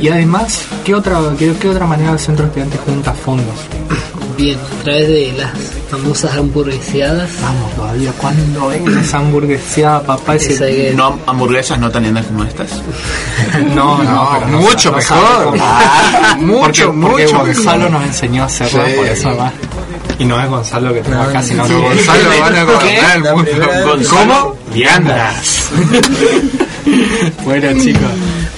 [0.00, 3.56] Y además, ¿qué otra, qué, qué otra manera el centro estudiante junta fondos?
[4.38, 5.50] Bien, a través de las
[5.90, 7.28] famosas hamburgueseadas.
[7.42, 10.36] Vamos, todavía, ¿cuándo ven esa hamburgueseada, papá?
[10.36, 12.70] Ese- No hamburguesas no tan lindas como estas.
[13.74, 15.58] No, no, No, pero no mucho no mejor.
[16.38, 17.90] mucho, porque, porque mucho Gonzalo mejor.
[17.90, 18.92] nos enseñó a hacerlo, Sí.
[18.96, 19.52] por eso más.
[20.20, 24.08] Y no es Gonzalo que tengo acá, sino que Gonzalo van a gobernar el mundo.
[24.08, 24.56] ¿Cómo?
[24.72, 25.70] Viandas.
[27.44, 28.00] Bueno, chicos.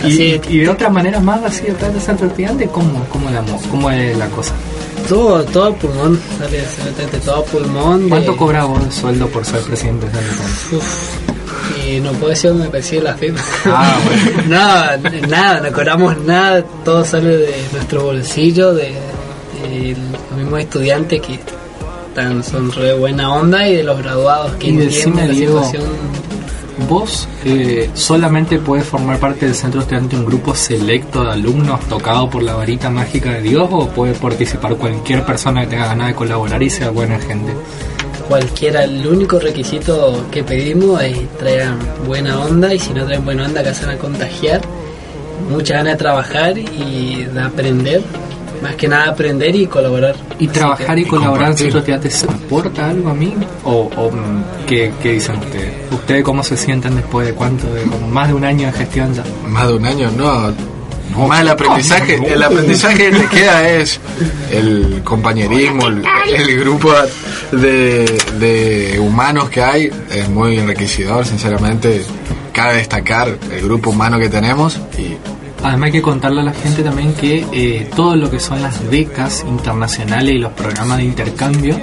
[0.04, 3.90] Y, de otra manera más así detrás del centro estudiante, ¿cómo, cómo, la, mo- cómo
[3.90, 4.52] es la cosa?
[5.08, 8.04] Todo, todo pulmón, sale absolutamente todo pulmón.
[8.04, 10.42] de- ¿Cuánto cobra vos de sueldo por ser presidente estudiante?
[10.76, 13.40] Uf, y no puedo decir dónde me persigue la firma.
[13.66, 13.96] Ah,
[14.46, 14.48] bueno.
[14.48, 18.92] no, nada, no cobramos nada, todo sale de nuestro bolsillo, de,
[19.62, 19.96] de
[20.30, 21.34] los mismos estudiantes que
[22.08, 25.90] están, son re buena onda y de los graduados que Y entienden la Diego, situación.
[26.88, 32.28] ¿Vos eh, solamente puedes formar parte del centro estudiante un grupo selecto de alumnos tocado
[32.28, 36.14] por la varita mágica de Dios o puede participar cualquier persona que tenga ganas de
[36.14, 37.52] colaborar y sea buena gente?
[38.28, 43.46] Cualquiera, el único requisito que pedimos es traigan buena onda y si no traen buena
[43.46, 44.60] onda, que se van a contagiar.
[45.50, 48.02] Mucha ganas de trabajar y de aprender,
[48.62, 50.14] más que nada aprender y colaborar.
[50.38, 53.34] ¿Y Así trabajar que- y colaborar en estudiante se aporta algo a mí?
[53.64, 55.72] ¿O, o, mm, ¿qué, qué dicen ustedes?
[55.92, 57.72] ¿Ustedes cómo se sienten después de cuánto?
[57.72, 59.24] De como más de un año de gestión ya.
[59.48, 60.52] Más de un año, no.
[61.26, 63.98] Más el aprendizaje, el aprendizaje que te queda es
[64.52, 66.92] el compañerismo, el, el grupo
[67.50, 68.04] de,
[68.38, 72.04] de humanos que hay, es muy enriquecedor, sinceramente.
[72.52, 75.16] Cabe destacar el grupo humano que tenemos y
[75.62, 78.88] Además hay que contarle a la gente también que eh, todo lo que son las
[78.88, 81.76] becas internacionales y los programas de intercambio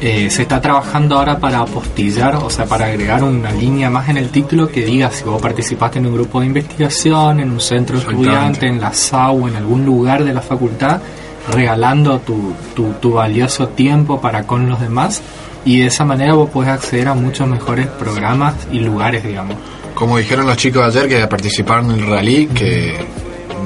[0.00, 4.16] eh, se está trabajando ahora para apostillar, o sea, para agregar una línea más en
[4.16, 7.98] el título que diga si vos participaste en un grupo de investigación, en un centro
[7.98, 11.00] estudiante, en la SAU, en algún lugar de la facultad,
[11.52, 15.20] regalando tu, tu, tu valioso tiempo para con los demás
[15.72, 19.56] y de esa manera vos podés acceder a muchos mejores programas y lugares, digamos.
[19.94, 22.96] como dijeron los chicos ayer que participaron en el rally, que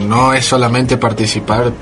[0.09, 1.72] no es solamente participar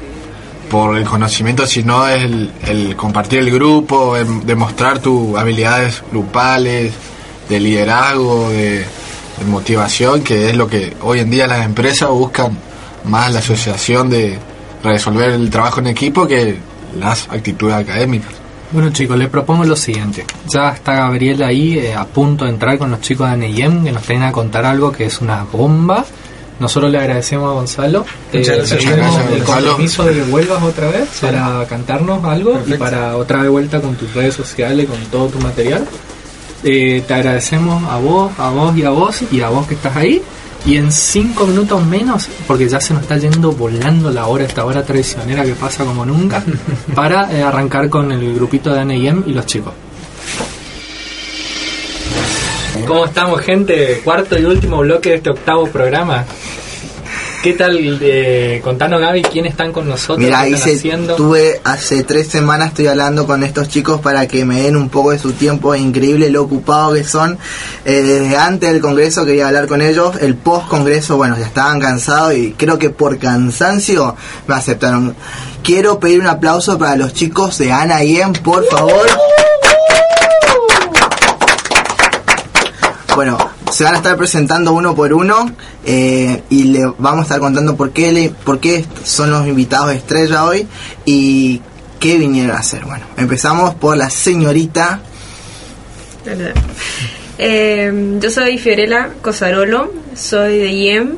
[0.70, 6.92] por el conocimiento, sino es el, el compartir el grupo, em- demostrar tus habilidades grupales,
[7.48, 8.78] de liderazgo, de,
[9.38, 12.56] de motivación, que es lo que hoy en día las empresas buscan
[13.04, 14.38] más la asociación de
[14.84, 16.56] resolver el trabajo en equipo que
[16.98, 18.32] las actitudes académicas.
[18.72, 20.24] Bueno chicos, les propongo lo siguiente.
[20.46, 23.90] Ya está Gabriel ahí eh, a punto de entrar con los chicos de NIEM que
[23.90, 26.04] nos tienen a contar algo que es una bomba.
[26.60, 28.06] Nosotros le agradecemos a Gonzalo.
[28.32, 32.74] Muchas gracias, pedimos gracias, el compromiso de que vuelvas otra vez para cantarnos algo y
[32.74, 35.84] para otra vez vuelta con tus redes sociales, con todo tu material.
[36.62, 39.96] Eh, te agradecemos a vos, a vos y a vos y a vos que estás
[39.96, 40.22] ahí.
[40.66, 44.64] Y en cinco minutos menos, porque ya se nos está yendo volando la hora, esta
[44.64, 46.42] hora traicionera que pasa como nunca,
[46.94, 49.72] para eh, arrancar con el grupito de N&M y los chicos.
[52.86, 54.00] ¿Cómo estamos, gente?
[54.02, 56.24] Cuarto y último bloque de este octavo programa.
[57.42, 57.98] ¿Qué tal?
[58.02, 60.18] Eh, contanos, Gaby, quiénes están con nosotros.
[60.18, 61.16] Mira, ¿Qué están hice, haciendo?
[61.16, 65.12] tuve hace tres semanas estoy hablando con estos chicos para que me den un poco
[65.12, 67.38] de su tiempo, es increíble lo ocupados que son.
[67.86, 71.80] Eh, desde antes del congreso quería hablar con ellos, el post congreso, bueno, ya estaban
[71.80, 74.14] cansados y creo que por cansancio
[74.46, 75.16] me aceptaron.
[75.62, 79.06] Quiero pedir un aplauso para los chicos de Ana Iem, por favor.
[83.14, 83.38] Bueno,
[83.72, 85.50] se van a estar presentando uno por uno
[85.84, 89.92] eh, y le vamos a estar contando por qué, le, por qué son los invitados
[89.94, 90.66] estrella hoy
[91.04, 91.60] y
[91.98, 92.84] qué vinieron a hacer.
[92.84, 95.00] Bueno, empezamos por la señorita.
[97.38, 101.16] Eh, yo soy Fiorella Cosarolo, soy de IEM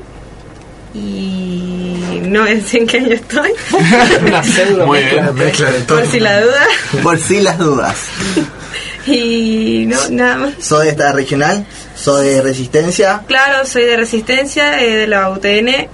[0.94, 3.50] y no sé en qué año estoy,
[4.26, 5.22] Una pseudo Muy mezcla.
[5.30, 5.98] bien, mezcla de todo.
[5.98, 6.66] por si la duda.
[7.02, 7.96] Por si las dudas.
[9.06, 10.54] Y no, nada más.
[10.60, 13.22] Soy de esta regional, soy de resistencia.
[13.26, 15.88] Claro, soy de Resistencia, eh, de la UTN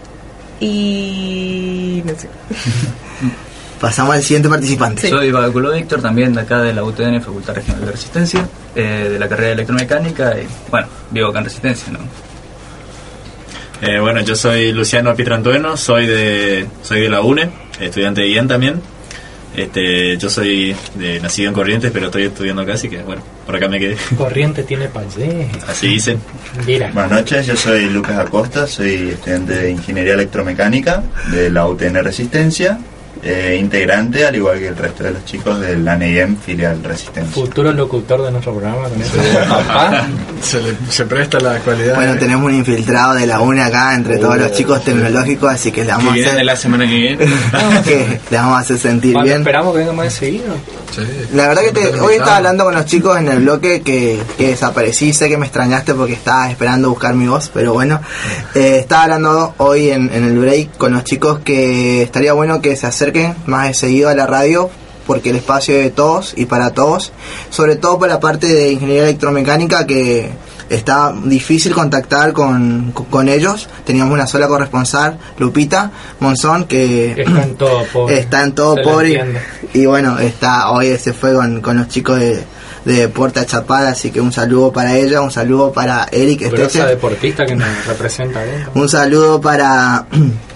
[0.61, 2.29] y no sé.
[3.81, 5.03] Pasamos al siguiente participante.
[5.03, 5.09] Sí.
[5.09, 9.19] Soy Báculo Víctor, también de acá de la UTN, Facultad Regional de Resistencia, eh, de
[9.19, 12.01] la carrera de electromecánica y bueno, vivo acá en Resistencia, ¿no?
[13.81, 17.49] Eh, bueno, yo soy Luciano Pietrantueno, soy de soy de la UNE,
[17.79, 18.83] estudiante de IEN también.
[19.59, 23.57] Este, yo soy de, nacido en Corrientes, pero estoy estudiando acá, así que bueno, por
[23.57, 23.97] acá me quedé.
[24.17, 25.49] Corriente tiene payé.
[25.67, 26.21] Así dicen.
[26.65, 26.93] Mira.
[26.93, 31.03] Buenas noches, yo soy Lucas Acosta, soy estudiante de Ingeniería Electromecánica
[31.33, 32.79] de la UTN Resistencia,
[33.23, 37.33] eh, integrante, al igual que el resto de los chicos del ANEM filial Resistencia.
[37.35, 39.15] Futuro locutor de nuestro programa con eso.
[39.49, 40.07] Papá.
[40.43, 41.97] Se, le, se presta la cualidad.
[41.97, 45.81] Bueno, tenemos un infiltrado de la UNE acá entre todos los chicos tecnológicos, así que
[45.81, 47.17] le Que vamos a vienen de hacer, la semana que viene.
[47.85, 49.39] que le vamos a hacer sentir Cuando bien.
[49.41, 50.55] esperamos que venga más seguido.
[50.95, 51.03] Sí.
[51.35, 54.49] La verdad que te- hoy estaba hablando con los chicos en el bloque que, que
[54.49, 58.01] desaparecí, sé que me extrañaste porque estaba esperando buscar mi voz, pero bueno,
[58.55, 62.75] eh, estaba hablando hoy en, en el break con los chicos que estaría bueno que
[62.77, 63.08] se acerquen
[63.47, 64.71] más de seguido a la radio
[65.07, 67.13] porque el espacio es de todos y para todos,
[67.49, 70.31] sobre todo por la parte de ingeniería electromecánica que
[70.69, 75.91] está difícil contactar con, con, ellos, teníamos una sola corresponsal, Lupita
[76.21, 78.19] Monzón, que Está en todo pobre.
[78.19, 79.41] está en todo Se le pobre entiende.
[79.73, 82.45] y bueno está hoy se fue con, con los chicos de,
[82.85, 87.47] de Puerta Chapada así que un saludo para ella un saludo para Eric Esteche deportista
[87.47, 88.67] que nos representa bien.
[88.75, 90.07] un saludo para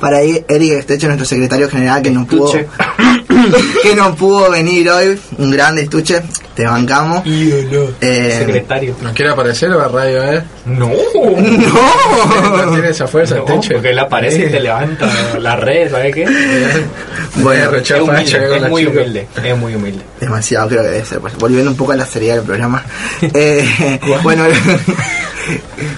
[0.00, 2.52] para I- Eric Esteche nuestro secretario general que no pudo
[3.82, 6.22] que no pudo venir hoy un grande estuche
[6.54, 7.92] te bancamos Ídolo.
[8.00, 8.94] Eh, Secretario.
[9.00, 10.42] ¿Nos quiere aparecer o a radio, eh?
[10.66, 10.90] No.
[10.90, 13.74] No no tiene esa fuerza, No, Teche.
[13.74, 15.08] porque él aparece y te levanta
[15.38, 16.24] la red, ¿sabes qué?
[17.36, 18.92] bueno Es, humilde, con es la muy chica.
[19.00, 20.02] humilde, es muy humilde.
[20.20, 22.84] demasiado creo que debe ser pues, volviendo un poco a la seriedad del programa
[23.22, 24.44] Eh, bueno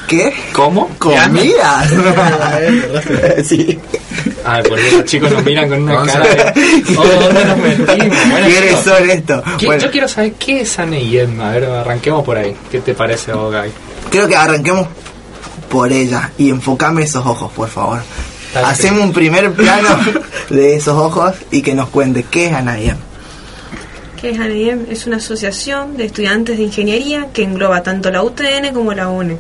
[0.09, 0.32] ¿qué?
[0.53, 0.88] ¿Cómo?
[0.98, 1.84] comida
[3.44, 3.78] sí
[4.44, 6.53] Ah, porque los chicos nos miran con una cara de...
[6.96, 7.57] Oh, ¿dónde nos.
[9.59, 11.40] ¿qué- Bueno, Yo quiero saber qué es ANEIEM.
[11.40, 12.55] A ver, arranquemos por ahí.
[12.70, 13.70] ¿Qué te parece, Ogay?
[14.11, 14.88] creo que arranquemos
[15.70, 18.00] por ella y enfocame esos ojos, por favor.
[18.64, 19.88] Hacemos un primer plano
[20.50, 22.96] de esos ojos y que nos cuente qué es Anayem.
[24.22, 24.86] ¿Qué es ANEM?
[24.88, 29.36] Es una asociación de estudiantes de ingeniería que engloba tanto la UTN como la UNE.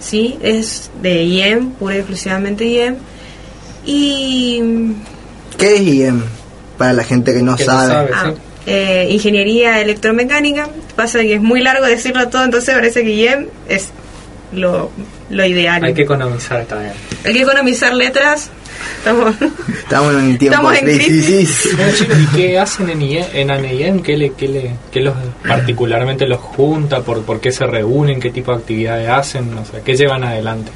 [0.00, 0.36] ¿Sí?
[0.42, 2.96] Es de IEM, pura y exclusivamente IEM.
[3.86, 4.60] Y
[5.56, 6.22] ¿Qué es IEM?
[6.76, 8.10] Para la gente que no Que no sabe.
[8.12, 8.40] ah, sí.
[8.66, 10.68] eh, ingeniería electromecánica.
[10.96, 13.90] Pasa que es muy largo decirlo todo, entonces parece que IEM es
[14.52, 14.90] lo,
[15.30, 15.84] lo ideal.
[15.84, 16.92] Hay que economizar vez.
[17.24, 18.50] Hay que economizar letras.
[18.98, 19.34] Estamos
[19.78, 21.76] Estamos en un tiempo Estamos en crisis.
[22.18, 24.02] ¿y qué hacen en, IEM, en ANEIEM?
[24.02, 25.14] ¿Qué, le, qué, le, qué los
[25.46, 27.02] particularmente los junta?
[27.02, 28.20] ¿Por, ¿Por qué se reúnen?
[28.20, 29.56] ¿Qué tipo de actividades hacen?
[29.58, 30.70] O sea, ¿Qué llevan adelante?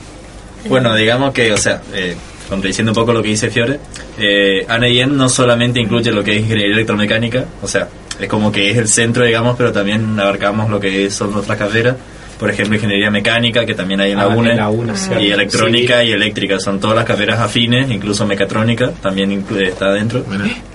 [0.68, 2.16] Bueno, digamos que, o sea, eh,
[2.49, 3.78] contradiciendo un poco lo que dice Fiore,
[4.18, 7.88] eh, ANEIEM no solamente incluye lo que es ingeniería electromecánica, o sea,
[8.18, 11.96] es como que es el centro, digamos, pero también abarcamos lo que son otras carreras,
[12.39, 15.22] por ejemplo, ingeniería mecánica, que también hay en la Ah, UNE, en la UNE, cierto.
[15.24, 16.07] y electrónica Sí.
[16.09, 20.24] y eléctrica, son todas las carreras afines, incluso mecatrónica también está dentro,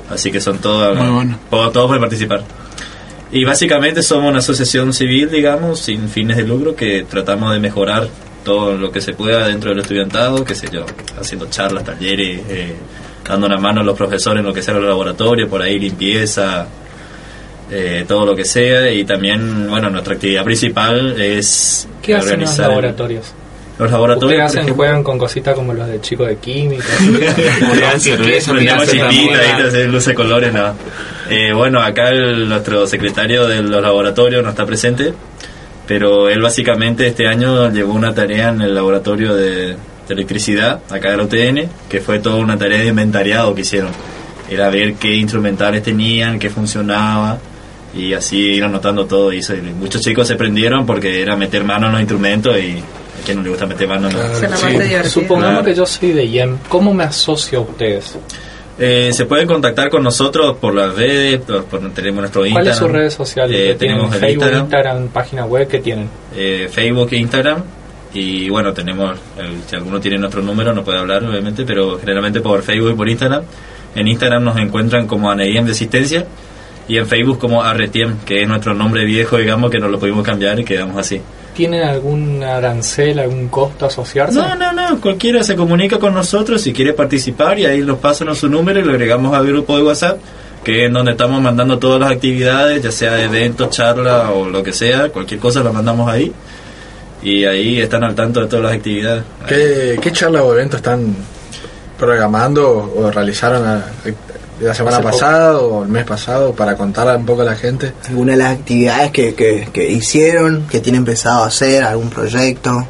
[0.09, 1.39] así que son todas, Muy bueno.
[1.49, 2.43] todo- todos pueden participar.
[3.31, 8.07] Y básicamente somos una asociación civil, digamos, sin fines de lucro, que tratamos de mejorar
[8.43, 10.85] todo lo que se pueda dentro del estudiantado, qué sé yo,
[11.19, 12.75] haciendo charlas, talleres, eh,
[13.27, 16.67] dando una mano a los profesores en lo que sea el laboratorio, por ahí limpieza,
[17.71, 18.91] eh, todo lo que sea.
[18.91, 23.33] Y también, bueno, nuestra actividad principal es ¿Qué hacen en los laboratorios?
[23.79, 24.41] Los laboratorios.
[24.55, 26.83] Hacen, juegan con cositas como los de chicos de química.
[27.97, 29.63] Cerveza, Prendemos chispitas.
[29.65, 30.73] Hacer luces colores, no.
[31.29, 35.13] Eh, bueno, acá el- nuestro secretario de los laboratorios no está presente,
[35.87, 39.77] pero él básicamente este año llevó una tarea en el laboratorio de, de
[40.09, 43.89] electricidad, acá de la UTN, que fue toda una tarea de inventariado que hicieron.
[44.49, 47.39] Era ver qué instrumentales tenían, qué funcionaba,
[47.95, 49.31] y así ir anotando todo.
[49.33, 52.77] Y eso, y muchos chicos se prendieron porque era meter mano en los instrumentos y
[52.79, 55.03] a quien no le gusta meter mano en los divertida.
[55.05, 55.65] Supongamos Claro.
[55.65, 58.17] que yo soy de IEM, ¿cómo me asocio a ustedes?
[58.79, 62.53] Eh, se pueden contactar con nosotros por las redes, por, por- tenemos nuestro Instagram.
[62.65, 63.55] ¿Cuáles son sus redes sociales?
[63.59, 66.09] Eh, tenemos el Facebook, Instagram, Instagram, página web, ¿qué tienen?
[66.35, 67.61] eh, Facebook e Instagram.
[68.15, 72.41] Y bueno, tenemos, el- si alguno tiene nuestro número, no puede hablar obviamente, pero generalmente
[72.41, 73.43] por Facebook y por Instagram.
[73.95, 76.25] En Instagram nos encuentran como Aneiem de Asistencia
[76.87, 80.23] y en Facebook como Arretiem, que es nuestro nombre viejo, digamos, que no lo pudimos
[80.25, 81.21] cambiar y quedamos así.
[81.55, 84.37] ¿Tienen algún arancel, algún costo asociarse?
[84.37, 88.35] No, no, no, cualquiera se comunica con nosotros si quiere participar y ahí nos pasan
[88.35, 90.17] su número y lo agregamos al grupo de WhatsApp,
[90.63, 94.73] que es donde estamos mandando todas las actividades, ya sea eventos, charla o lo que
[94.73, 96.31] sea, cualquier cosa la mandamos ahí
[97.21, 99.23] y ahí están al tanto de todas las actividades.
[99.47, 101.15] ¿Qué, qué charla o evento están
[101.97, 103.83] programando o realizaron
[104.63, 105.17] la semana Hace poco.
[105.19, 107.93] pasada o el mes pasado para contarle un poco a la gente?
[108.09, 112.87] alguna de las actividades que, que, que hicieron, que tienen pensado hacer, algún proyecto.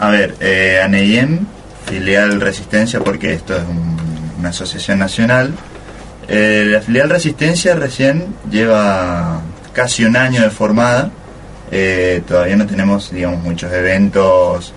[0.00, 1.46] A ver, eh, ANEIEM,
[1.86, 3.94] filial Resistencia, porque esto es un-
[4.40, 5.52] una asociación nacional.
[6.28, 9.40] Eh, la filial Resistencia recién lleva
[9.72, 11.10] casi un año de formada.
[11.70, 14.72] Eh, todavía no tenemos, digamos, muchos eventos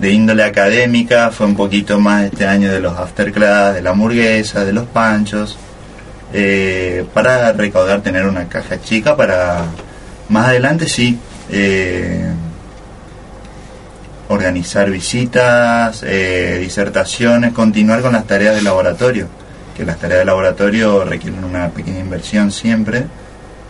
[0.00, 1.30] de índole académica.
[1.30, 5.58] Fue un poquito más este año de los afterclass, de la hamburguesa, de los panchos.
[6.32, 9.64] eh, para recaudar, tener una caja chica para
[10.28, 11.18] más adelante sí.
[11.50, 12.30] eh,
[14.28, 19.26] organizar visitas, eh, disertaciones, continuar con las tareas de laboratorio,
[19.76, 23.06] que las tareas de laboratorio requieren una pequeña inversión siempre,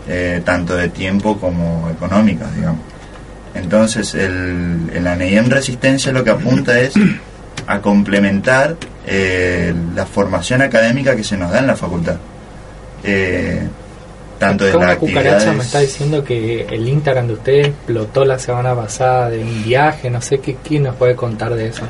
[0.08, 2.80] eh, tanto de tiempo como económica, digamos.
[3.58, 6.94] Entonces, el, el ANEIM Resistencia lo que apunta es
[7.66, 12.16] a complementar eh, la formación académica que se nos da en la facultad.
[13.04, 13.60] Eh,
[14.38, 15.56] tanto de una cucaracha actividades...
[15.56, 20.10] me está diciendo que el Instagram de ustedes explotó la semana pasada de un viaje,
[20.10, 21.82] no sé qué, quién nos puede contar de eso.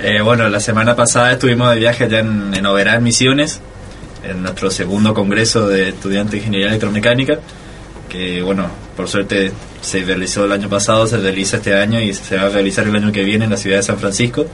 [0.00, 3.60] Eh, bueno, la semana pasada estuvimos de viaje allá en, en Oberá, en Misiones,
[4.24, 7.38] en nuestro segundo congreso de estudiantes de Ingeniería Electromecánica,
[8.08, 8.66] que bueno,
[8.96, 12.48] por suerte se realizó el año pasado, se realiza este año y se va a
[12.50, 14.46] realizar el año que viene en la ciudad de San Francisco,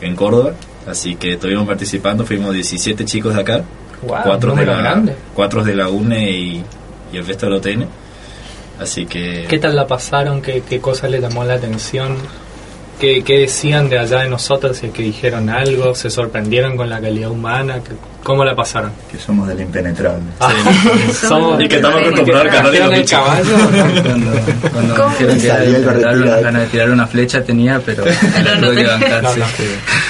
[0.00, 0.52] en Córdoba.
[0.86, 3.64] Así que estuvimos participando, fuimos 17 chicos de acá,
[4.02, 5.14] Wow, cuatro, de la, grande.
[5.34, 6.64] cuatro de la UNE y,
[7.12, 7.86] y el resto de la OTN.
[8.80, 9.46] Así que...
[9.48, 10.42] ¿Qué tal la pasaron?
[10.42, 12.16] ¿Qué, qué cosa les llamó la atención?
[13.00, 14.76] ¿Qué, qué decían de allá de nosotros?
[14.76, 17.92] Si es que dijeron algo, se sorprendieron con la calidad humana, ¿Qué-
[18.24, 18.90] ¿cómo la pasaron?
[19.10, 20.22] Que somos del impenetrable.
[21.28, 23.20] Somos- Y que estamos acostumbrados al calor y los ¿Trajeron el bichos.
[23.20, 24.02] caballo?
[24.02, 25.10] Cuando, cuando ¿Cómo?
[25.10, 26.42] dijeron que era Salió el de tirar correctivo una, ahí.
[26.42, 29.46] ganas de tirar una flecha tenía, pero Pero no tuve que bancar, No, sí, no.
[29.56, 29.64] sí.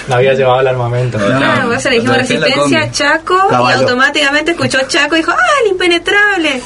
[0.09, 1.19] No había llevado el armamento.
[1.19, 2.91] No, Claro, en la resistencia.
[2.93, 3.79] Chaco, Caballo.
[3.79, 6.61] y automáticamente escuchó Chaco y dijo, ¡ah, el impenetrable!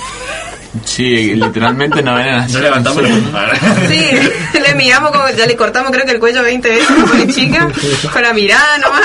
[0.84, 3.08] Sí, literalmente no ven No levantamos la
[3.88, 4.10] Sí,
[4.60, 7.68] le miramos como, ya le cortamos creo que el cuello 20 veces como de chica,
[8.12, 9.02] con la mirada nomás,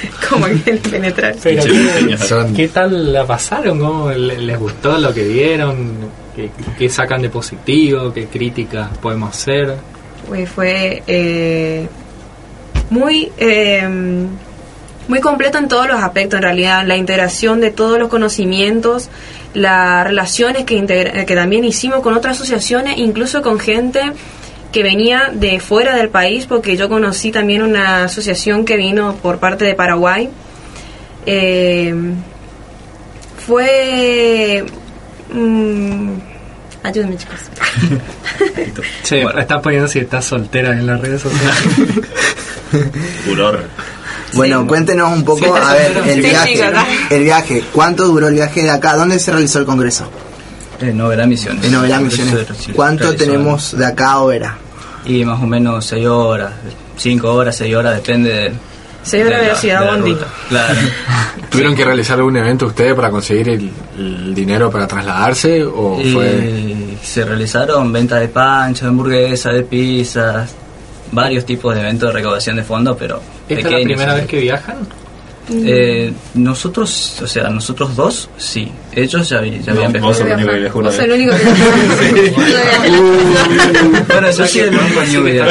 [0.30, 1.38] como que el impenetrable.
[1.42, 3.78] Pero, ¿qué, tal la pasaron?
[3.78, 5.96] ¿Cómo le- les gustó lo que vieron?
[6.34, 8.12] ¿Qué, qué sacan de positivo?
[8.12, 9.74] ¿Qué críticas podemos hacer?
[10.30, 11.86] Uy, fue eh,
[12.90, 13.88] muy eh,
[15.08, 19.08] muy completo en todos los aspectos en realidad la integración de todos los conocimientos
[19.54, 24.02] las relaciones que, integra- que también hicimos con otras asociaciones incluso con gente
[24.76, 29.38] que venía de fuera del país porque yo conocí también una asociación que vino por
[29.38, 30.28] parte de Paraguay
[31.24, 31.94] Eh,
[33.46, 34.66] fue
[35.32, 36.10] mm,
[36.82, 37.40] ayúdenme chicos
[39.02, 41.56] Che, están poniendo si estás soltera en las redes sociales.
[43.24, 43.64] Furor.
[44.34, 46.60] Bueno, cuéntenos un poco, a ver, el Sí, viaje,
[47.08, 48.94] el viaje, ¿cuánto duró el viaje de acá?
[48.94, 50.10] ¿Dónde se realizó el congreso?
[50.82, 51.64] En Oberá Misiones.
[51.64, 52.46] En Eso Misiones.
[52.74, 54.65] ¿Cuánto tenemos de acá a Oberá?
[55.06, 56.52] Y más o menos 6 horas,
[56.96, 58.52] 5 horas, 6 horas, depende de,
[59.02, 60.16] Señora de la- velocidad de la Bondi.
[60.48, 60.74] Claro.
[61.50, 66.12] ¿Tuvieron que realizar algún evento ustedes para conseguir el, el dinero para trasladarse o Y
[66.12, 70.54] fue se realizaron ventas de panchos, de hamburguesas, de pizzas,
[71.12, 74.40] varios tipos de eventos de recaudación de fondos, pero ¿Esta es la primera vez que
[74.40, 74.76] viajan?
[75.48, 78.72] Eh, nosotros, o sea, nosotros dos, sí.
[78.92, 80.98] Ellos ya, ya habían No, vos sos el único que viajó una vez.
[80.98, 81.44] el único que
[84.08, 85.42] Bueno, yo sí el único que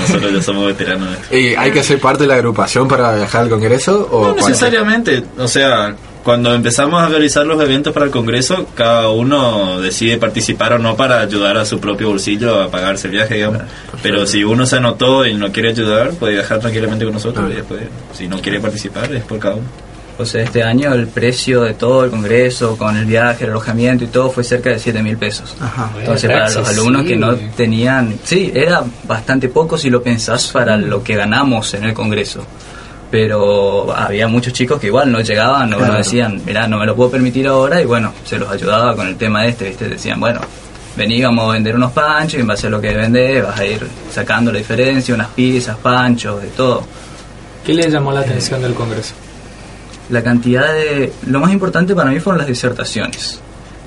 [0.00, 1.08] Nosotros ya somos veteranos.
[1.30, 4.08] ¿Y hay que ser parte de la agrupación para viajar al Congreso?
[4.12, 5.94] O No necesariamente, o sea,
[6.24, 10.96] cuando empezamos a realizar los eventos para el Congreso, cada uno decide participar o no
[10.96, 13.62] para ayudar a su propio bolsillo a pagarse el viaje, digamos.
[14.02, 17.56] Pero si uno se anotó y no quiere ayudar, puede viajar tranquilamente con nosotros y
[17.56, 17.82] después,
[18.14, 19.66] si no quiere participar, es por cada uno.
[20.16, 24.04] O sea, este año el precio de todo el congreso, con el viaje, el alojamiento
[24.04, 25.54] y todo, fue cerca de 7 mil pesos.
[25.98, 28.14] Entonces, Era para los alumnos que no tenían.
[28.24, 32.46] Sí, era bastante poco si lo pensás para lo que ganamos en el congreso.
[33.14, 37.12] Pero había muchos chicos que igual no llegaban, no, decían, mirá, no me lo puedo
[37.12, 39.88] permitir ahora, y bueno, se los ayudaba con el tema este, ¿viste?
[39.88, 40.40] Decían, bueno,
[40.96, 43.64] vení, vamos a vender unos panchos, y en base a lo que vendés, vas a
[43.64, 46.84] ir sacando la diferencia, unas pizzas, panchos, de todo.
[47.64, 49.14] ¿Qué le llamó la atención del Congreso?
[50.10, 51.12] la cantidad de...
[51.28, 53.38] Lo más importante para mí fueron las disertaciones,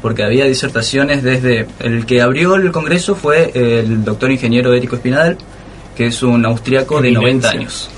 [0.02, 1.68] porque había disertaciones desde...
[1.80, 5.36] El que abrió el Congreso fue el doctor ingeniero Érico Espinadel,
[5.98, 7.90] que es un austriaco de 90 años.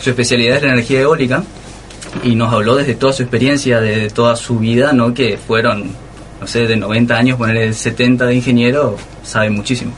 [0.00, 1.44] Su especialidad es la energía eólica
[2.22, 5.14] y nos habló desde toda su experiencia, de toda su vida, ¿no?
[5.14, 5.90] que fueron,
[6.40, 9.92] no sé, de 90 años, ponerle 70 de ingeniero, sabe muchísimo.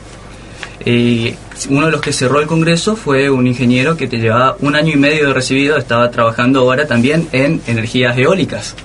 [0.85, 1.33] Y
[1.69, 4.93] uno de los que cerró el congreso fue un ingeniero que te llevaba un año
[4.93, 8.75] y medio de recibido, estaba trabajando ahora también en energías eólicas.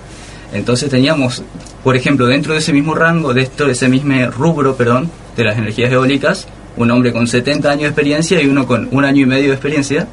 [0.52, 1.42] Entonces teníamos,
[1.84, 5.44] por ejemplo, dentro de ese mismo rango, de esto, de ese mismo rubro, perdón, de
[5.44, 9.22] las energías eólicas, un hombre con 70 años de experiencia y uno con un año
[9.22, 10.06] y medio de experiencia,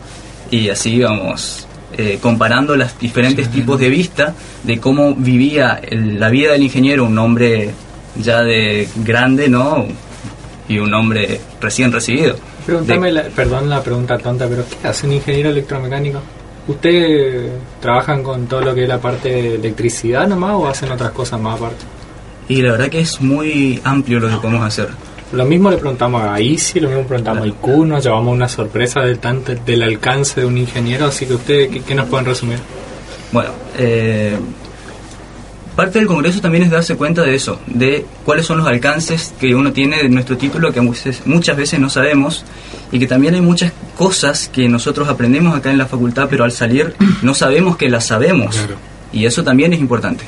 [0.52, 1.64] y así íbamos
[1.98, 4.34] eh, comparando los diferentes tipos de vista
[4.64, 7.72] de cómo vivía el- la vida del ingeniero, un hombre
[8.22, 9.86] ya de grande, ¿no?
[10.70, 12.36] Y un hombre recién recibido.
[12.66, 16.20] Pregúntame, la- perdón la pregunta tonta, pero ¿qué hace un ingeniero electromecánico?
[16.68, 17.50] ¿Usted
[17.82, 21.40] trabajan con todo lo que es la parte de electricidad nomás o hacen otras cosas
[21.40, 21.86] más aparte?
[22.50, 24.90] Y la verdad que es muy amplio lo que podemos hacer.
[25.34, 28.48] Lo mismo le preguntamos a Isi, lo mismo le preguntamos a IQ, nos llevamos una
[28.48, 32.26] sorpresa del, tanto, del alcance de un ingeniero, así que ustedes, ¿qué, qué nos pueden
[32.26, 32.60] resumir?
[33.34, 34.38] Bueno, eh,
[35.76, 39.54] parte del Congreso también es darse cuenta de eso, de cuáles son los alcances que
[39.54, 42.46] uno tiene de nuestro título que muchas, muchas veces no sabemos
[42.92, 46.54] y que también hay muchas cosas que nosotros aprendemos acá en la facultad, pero al
[46.54, 48.58] salir no sabemos que las sabemos.
[49.12, 50.24] Y eso también es importante.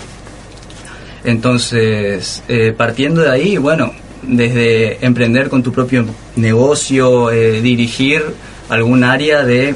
[1.23, 3.91] Entonces, eh, partiendo de ahí, bueno,
[4.23, 6.05] desde emprender con tu propio
[6.35, 8.23] negocio, eh, dirigir
[8.69, 9.75] algún área de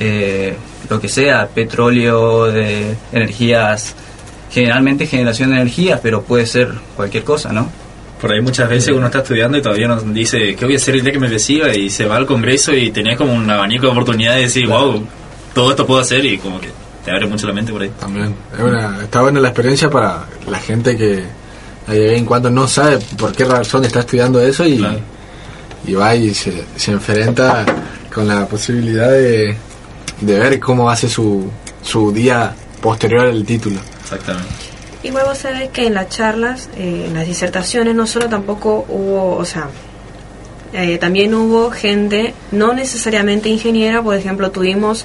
[0.00, 0.54] eh,
[0.90, 3.94] lo que sea, petróleo, de energías,
[4.50, 7.70] generalmente generación de energía, pero puede ser cualquier cosa, ¿no?
[8.20, 10.94] Por ahí muchas veces uno está estudiando y todavía nos dice, ¿qué voy a hacer
[10.94, 11.74] el día que me reciba?
[11.74, 15.04] Y se va al congreso y tenés como un abanico de oportunidades de decir, wow,
[15.52, 16.68] todo esto puedo hacer y como que
[17.04, 17.90] te abre mucho la mente por ahí.
[18.00, 18.34] También.
[18.56, 21.22] Es una- está buena la experiencia para la gente que
[21.86, 24.84] de vez en cuando no sabe por qué razón está estudiando eso y,
[25.86, 27.64] y va y se, se enfrenta
[28.12, 29.56] con la posibilidad de,
[30.20, 31.50] de ver cómo hace su,
[31.82, 33.80] su día posterior al título.
[34.02, 34.48] Exactamente.
[35.02, 39.36] Igual vos sabés que en las charlas, eh, en las disertaciones, no solo tampoco hubo,
[39.36, 39.68] o sea,
[40.72, 45.04] eh, también hubo gente, no necesariamente ingeniera, por ejemplo, tuvimos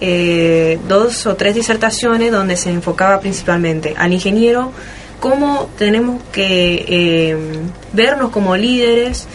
[0.00, 4.72] eh, dos o tres disertaciones donde se enfocaba principalmente al ingeniero,
[5.20, 7.36] cómo tenemos que eh,
[7.92, 9.28] vernos como líderes,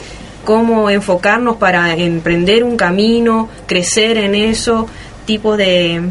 [0.43, 4.87] cómo enfocarnos para emprender un camino, crecer en eso,
[5.25, 6.01] tipo de...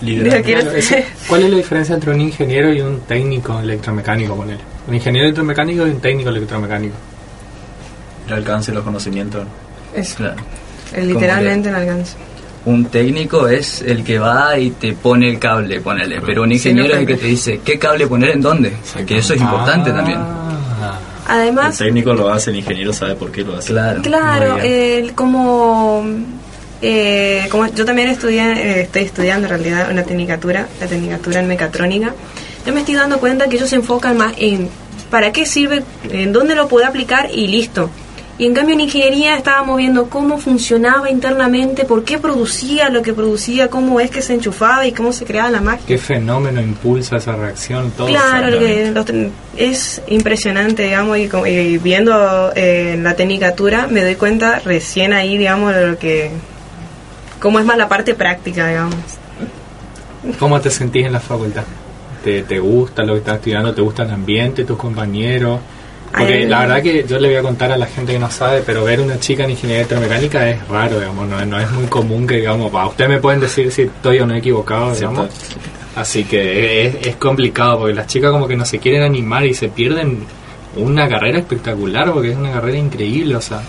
[0.00, 0.70] Liderazgo.
[1.28, 4.36] ¿Cuál es la diferencia entre un ingeniero y un técnico electromecánico?
[4.36, 4.60] Ponele?
[4.86, 6.94] Un ingeniero electromecánico y un técnico electromecánico.
[8.28, 9.46] El alcance de los conocimientos.
[9.94, 10.16] Eso.
[10.16, 10.36] Claro.
[10.96, 12.16] Literalmente no alcanza.
[12.66, 16.54] Un técnico es el que va y te pone el cable, ponele, pero un Sí,
[16.56, 18.72] ingeniero no es el que te dice qué cable poner en dónde,
[19.06, 20.18] que eso es importante también.
[21.28, 23.72] Además, El técnico lo hace, el ingeniero sabe por qué lo hace.
[23.72, 24.02] Claro.
[24.02, 26.04] Claro, el- como
[26.82, 31.48] eh, como yo también estudié, eh, estoy estudiando en realidad una tecnicatura, la tecnicatura en
[31.48, 32.14] mecatrónica,
[32.66, 34.68] yo me estoy dando cuenta que ellos se enfocan más en
[35.10, 37.90] para qué sirve, en dónde lo puedo aplicar y listo.
[38.38, 43.14] Y en cambio en ingeniería estábamos viendo cómo funcionaba internamente, por qué producía lo que
[43.14, 45.86] producía, cómo es que se enchufaba y cómo se creaba la máquina.
[45.86, 47.90] ¿Qué fenómeno impulsa esa reacción?
[47.92, 49.06] Todo Claro, que los
[49.56, 55.74] es impresionante, digamos, y, y viendo eh, la tecnicatura me doy cuenta recién ahí, digamos,
[55.74, 56.30] de lo que...
[57.40, 58.96] cómo es más la parte práctica, digamos.
[60.38, 61.64] ¿Cómo te sentís en la facultad?
[62.22, 63.72] ¿Te, ¿Te gusta lo que estás estudiando?
[63.72, 65.60] ¿Te gusta el ambiente, tus compañeros?
[66.16, 68.62] Porque la verdad que yo le voy a contar a la gente que no sabe,
[68.64, 72.26] pero ver una chica en ingeniería electromecánica es raro, digamos, no, no es muy común
[72.26, 75.28] que, digamos, va, ustedes me pueden decir si estoy o no equivocado, digamos.
[75.94, 79.54] Así que es, es complicado porque las chicas como que no se quieren animar y
[79.54, 80.24] se pierden
[80.76, 83.62] una carrera espectacular porque es una carrera increíble, o sea,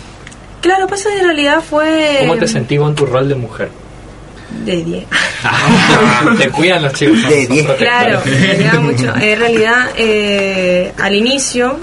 [0.61, 3.69] Claro, pasa que en realidad fue ¿cómo te sentís vos en tu rol de mujer?
[4.65, 5.05] de 10.
[6.37, 7.19] te cuidan los chicos.
[7.19, 7.77] son protectores.
[7.77, 9.13] Claro, me mucho.
[9.15, 11.77] En realidad, eh, al inicio,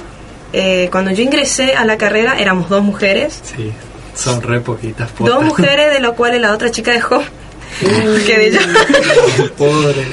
[0.57, 3.41] eh, cuando yo ingresé a la carrera, éramos dos mujeres.
[3.57, 3.73] Sí,
[4.15, 5.11] son re poquitas.
[5.19, 7.21] Dos mujeres, de lo cuales la otra chica dejó.
[7.81, 8.61] que de ella.
[9.59, 10.07] Pobre.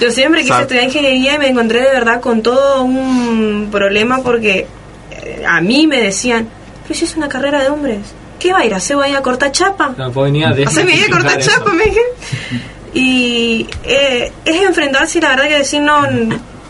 [0.00, 4.66] Yo siempre quise estudiar ingeniería y me encontré de verdad con todo un problema porque
[5.10, 6.48] eh, a mí me decían,
[6.84, 7.98] pero si es una carrera de hombres,
[8.40, 8.98] ¿qué va a ir a hacer?
[8.98, 9.94] ¿Va a ir a cortar chapa?
[9.96, 12.00] No, vos venía a Hacer mi vida desmitificar cortar chapa, me dije.
[12.94, 16.00] Y eh, es enfrentarse y la verdad que decir no,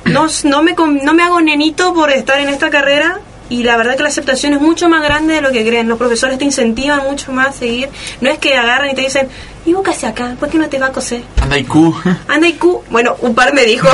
[0.04, 3.96] no, no, me, no me hago nenito por estar en esta carrera y la verdad
[3.96, 5.88] que la aceptación es mucho más grande de lo que creen.
[5.88, 7.88] Los profesores te incentivan mucho más a seguir.
[8.20, 9.28] No es que agarran y te dicen,
[9.66, 10.36] ¿y vos acá?
[10.40, 11.22] ¿Por qué no te va a coser?
[11.40, 11.94] Anda y Q.
[12.28, 12.82] Anda y Q.
[12.90, 13.88] Bueno, un par me dijo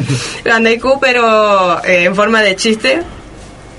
[0.52, 3.02] Anda y Q, pero eh, en forma de chiste,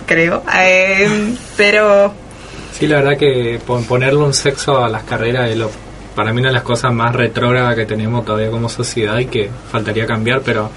[0.05, 0.43] creo.
[0.57, 2.13] Eh, pero
[2.77, 5.69] Sí, la verdad que pon- ponerle un sexo a las carreras es lo,
[6.15, 9.49] para mí una de las cosas más retrógradas que tenemos todavía como sociedad y que
[9.71, 10.69] faltaría cambiar, pero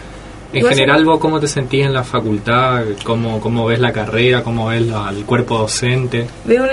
[0.58, 4.68] en general vos cómo te sentís en la facultad, cómo, cómo ves la carrera, cómo
[4.68, 6.26] ves la- el cuerpo docente.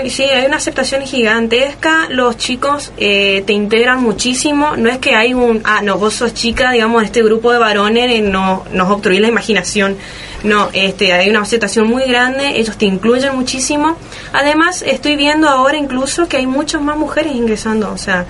[0.08, 2.06] Sí, hay una aceptación gigantesca.
[2.10, 4.76] Los chicos eh, te integran muchísimo.
[4.76, 8.10] No es que hay un, ah, no, vos sos chica, digamos, este grupo de varones
[8.10, 9.96] eh, no, nos obstruís la imaginación.
[10.44, 12.58] No, este, hay una aceptación muy grande.
[12.58, 13.96] Ellos te incluyen muchísimo.
[14.32, 17.92] Además, estoy viendo ahora incluso que hay muchas más mujeres ingresando.
[17.92, 18.26] O sea,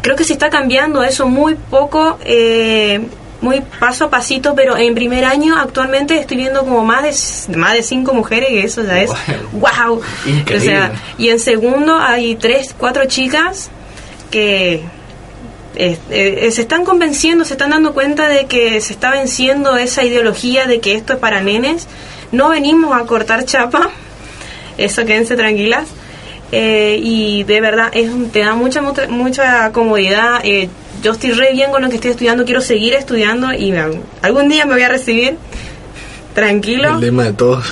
[0.00, 2.18] creo que se está cambiando eso muy poco.
[2.24, 3.00] Eh,
[3.40, 7.74] muy paso a pasito, pero en primer año actualmente estoy viendo como más de más
[7.74, 9.10] de cinco mujeres y eso ya es
[9.52, 10.00] wow.
[10.00, 13.70] O sea, y en segundo hay tres, cuatro chicas
[14.30, 14.82] que
[15.76, 20.02] eh, eh, se están convenciendo, se están dando cuenta de que se está venciendo esa
[20.02, 21.86] ideología de que esto es para nenes.
[22.32, 23.90] No venimos a cortar chapa,
[24.78, 25.88] eso quédense tranquilas.
[26.50, 30.42] Eh, y de verdad es te da mucha mucha, mucha comodidad.
[31.02, 34.48] Yo estoy re bien con lo que estoy estudiando, quiero seguir estudiando y me- algún
[34.48, 35.36] día me voy a recibir.
[36.34, 36.94] Tranquilo.
[36.94, 37.64] El lema de todos.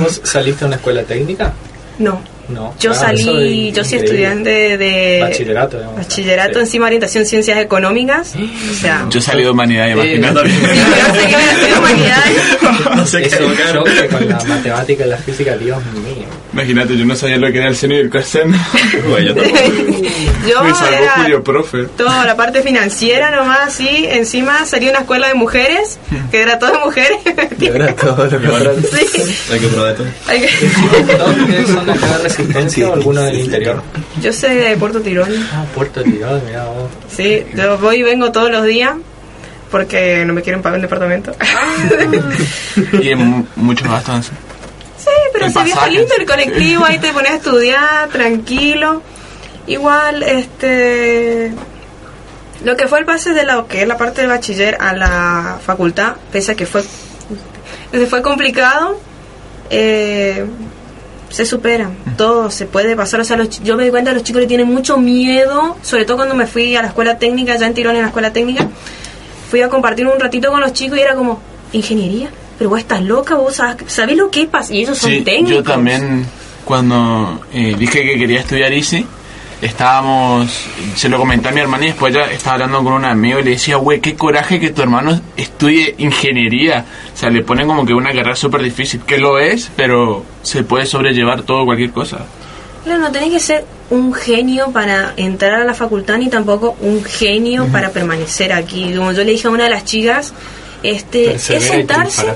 [0.00, 1.52] ¿Vos saliste a una escuela técnica?
[1.98, 2.20] No.
[2.48, 2.74] No.
[2.78, 5.96] Yo Ah, salí, es yo soy estudiante de Bachillerato, digamos.
[5.96, 8.34] bachillerato encima orientación ciencias económicas.
[8.70, 10.40] O sea, Yo salí de humanidad, Eh, imagínate.
[12.96, 13.72] No sé qué Es un tocar.
[13.74, 16.24] choque con la matemática y la física, Dios mío.
[16.52, 18.56] Imagínate, yo no sabía lo que era el seno y el coseno.
[20.48, 21.84] yo Me salvó era Julio Profe.
[21.96, 24.06] toda la parte financiera nomás así.
[24.08, 25.98] Encima salí a una escuela de mujeres,
[26.30, 27.18] que era todo de mujeres.
[27.60, 28.72] Era todo lo contrario.
[28.92, 29.34] Sí.
[29.52, 30.06] Hay que probar todo.
[30.28, 30.48] Hay que-
[32.36, 33.82] ¿Todos ustedes son de de alguno del interior?
[34.20, 35.28] Yo soy de Puerto Tirón.
[35.52, 36.90] Ah, Puerto Tirón, mira vos.
[37.14, 38.94] Sí, yo voy y vengo todos los días
[39.70, 41.34] porque no me quieren pagar un departamento.
[43.02, 44.26] Y en mu- muchos gastos.
[44.98, 49.02] Sí, pero El se viaja lindo el colectivo, ahí te pones a estudiar, tranquilo.
[49.66, 51.52] Igual, este.
[52.64, 55.58] Lo que fue el pase de lo que es la parte del bachiller a la
[55.64, 56.82] facultad, pese a que fue,
[58.08, 58.98] fue complicado,
[59.70, 60.44] eh,
[61.34, 61.90] se supera.
[62.16, 63.18] Todo se puede pasar.
[63.18, 66.04] O sea, los yo me di cuenta que los chicos le tienen mucho miedo, sobre
[66.04, 68.68] todo cuando me fui a la escuela técnica, ya en Tirón en la escuela técnica.
[69.50, 71.40] Fui a compartir un ratito con los chicos y era como,
[71.72, 72.30] ¿ingeniería?
[72.56, 74.72] Pero vos estás loca, vos sabés, sabés lo que pasa.
[74.72, 75.50] Y ellos son técnicos.
[75.50, 76.24] yo también,
[76.64, 79.04] cuando eh, dije que quería estudiar ICI,
[79.64, 80.50] estábamos,
[80.94, 83.44] se lo comenté a mi hermana y después ya estaba hablando con un amigo y
[83.44, 86.84] le decía, güey, qué coraje que tu hermano estudie ingeniería.
[87.12, 90.64] O sea, le ponen como que una carrera súper difícil, que lo es, pero se
[90.64, 92.26] puede sobrellevar todo, cualquier cosa.
[92.84, 97.02] Claro, no tenés que ser un genio para entrar a la facultad ni tampoco un
[97.02, 98.92] genio para permanecer aquí.
[98.94, 100.34] Como yo le dije a una de las chicas,
[100.82, 102.34] este, es sentarse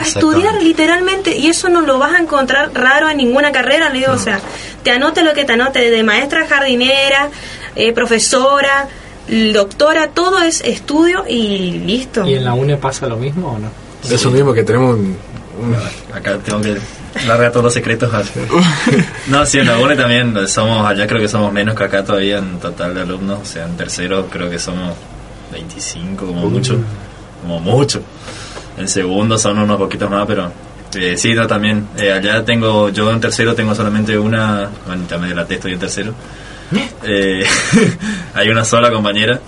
[0.00, 3.98] a estudiar literalmente y eso no lo vas a encontrar raro en ninguna carrera, le
[3.98, 4.40] digo, o sea,
[4.82, 7.28] te anote lo que te anote, de maestra jardinera,
[7.76, 8.88] eh, profesora,
[9.52, 12.26] doctora, todo es estudio y listo.
[12.26, 13.68] ¿Y en la UNE pasa lo mismo o no?
[14.12, 15.16] Eso mismo que tenemos un,
[15.62, 15.76] un-
[16.14, 16.78] Acá tengo que
[17.26, 18.12] largar todos los secretos.
[18.12, 18.24] al-
[19.28, 22.38] No, sí, en la UNE también somos, allá creo que somos menos que acá todavía
[22.38, 23.38] en total de alumnos.
[23.42, 24.94] O sea, en tercero creo que somos
[25.52, 26.78] 25 como mucho.
[27.42, 28.02] Como mucho.
[28.78, 30.50] En segundo son unos poquitos más, pero
[30.94, 31.88] eh, sí, no, también.
[31.96, 36.14] Eh, allá tengo, yo en tercero tengo solamente una, bueno, también la estoy en tercero.
[37.02, 37.44] Eh,
[38.34, 39.40] hay una sola compañera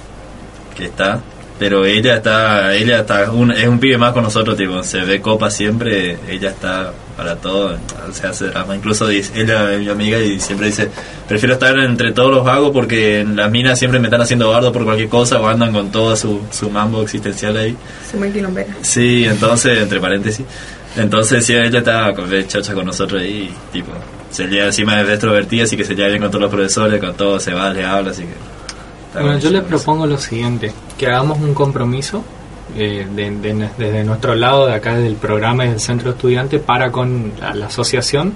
[0.76, 1.20] que está,
[1.62, 5.20] pero ella está, ella está, un- es un pibe más con nosotros, tipo, se ve
[5.20, 7.76] copa siempre, ella está para todo,
[8.12, 10.88] se hace drama, incluso dice, ella es mi amiga y siempre dice,
[11.28, 14.72] prefiero estar entre todos los vagos porque en las minas siempre me están haciendo bardo
[14.72, 17.76] por cualquier cosa o andan con todo su, su mambo existencial ahí.
[18.10, 18.74] Soy muy quilombera.
[18.82, 20.44] Sí, entonces, entre paréntesis.
[20.96, 23.92] Entonces, sí, ella está con, de chocha con nosotros ahí, tipo,
[24.32, 27.14] se lleva encima de extrovertida, así que se lleva bien con todos los profesores, con
[27.14, 28.34] todo, se va, le habla, así que.
[29.14, 32.22] Bueno, yo les propongo lo siguiente, que hagamos un compromiso
[32.74, 36.90] eh, de- de- desde nuestro lado, de acá del programa y del centro estudiante, para
[36.90, 38.32] con la, la asociación,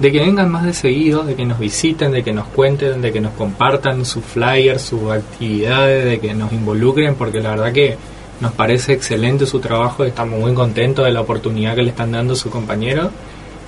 [0.00, 3.12] de que vengan más de seguido, de que nos visiten, de que nos cuenten, de
[3.12, 7.96] que nos compartan sus flyers, sus actividades, de que nos involucren, porque la verdad que
[8.40, 12.32] nos parece excelente su trabajo estamos muy contentos de la oportunidad que le están dando
[12.32, 13.10] a su compañero.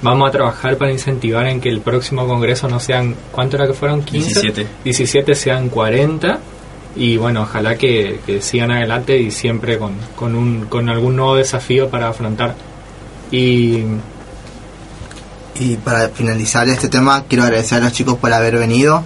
[0.02, 3.74] Vamos a trabajar para incentivar en que el próximo congreso no sean, ¿cuánto era que
[3.74, 4.02] fueron?
[4.02, 4.28] 15?
[4.42, 4.66] 17.
[4.84, 6.38] 17 sean 40
[6.96, 11.36] y bueno, ojalá que, que sigan adelante y siempre con, con, un, con algún nuevo
[11.36, 12.54] desafío para afrontar.
[13.30, 13.82] Y
[15.60, 19.02] Y para finalizar este tema, quiero agradecer a los chicos por haber venido.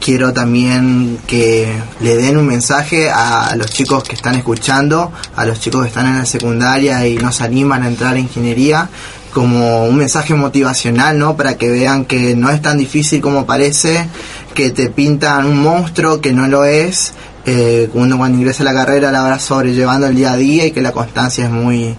[0.00, 5.60] Quiero también que le den un mensaje a los chicos que están escuchando, a los
[5.60, 8.90] chicos que están en la secundaria y no se animan a entrar a ingeniería,
[9.34, 11.36] como un mensaje motivacional, ¿no?
[11.36, 14.06] Para que vean que no es tan difícil como parece,
[14.54, 17.12] que te pintan un monstruo que no lo es.
[17.44, 20.70] Eh, uno cuando ingresa a la carrera la va sobrellevando el día a día y
[20.70, 21.94] que la constancia es muy,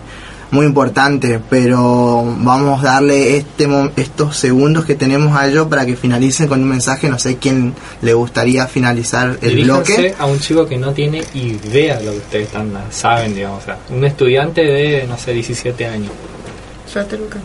[0.50, 3.68] muy importante, pero vamos a darle este
[3.98, 7.10] estos segundos que tenemos a ellos para que finalicen con un mensaje.
[7.10, 10.16] No sé quién le gustaría finalizar el diríjanse bloque.
[10.18, 13.66] a un chico que no tiene idea de lo que ustedes están, saben, digamos, o
[13.66, 16.12] sea, un estudiante de, no sé, 17 años.
[16.88, 17.40] Suerte, Luca.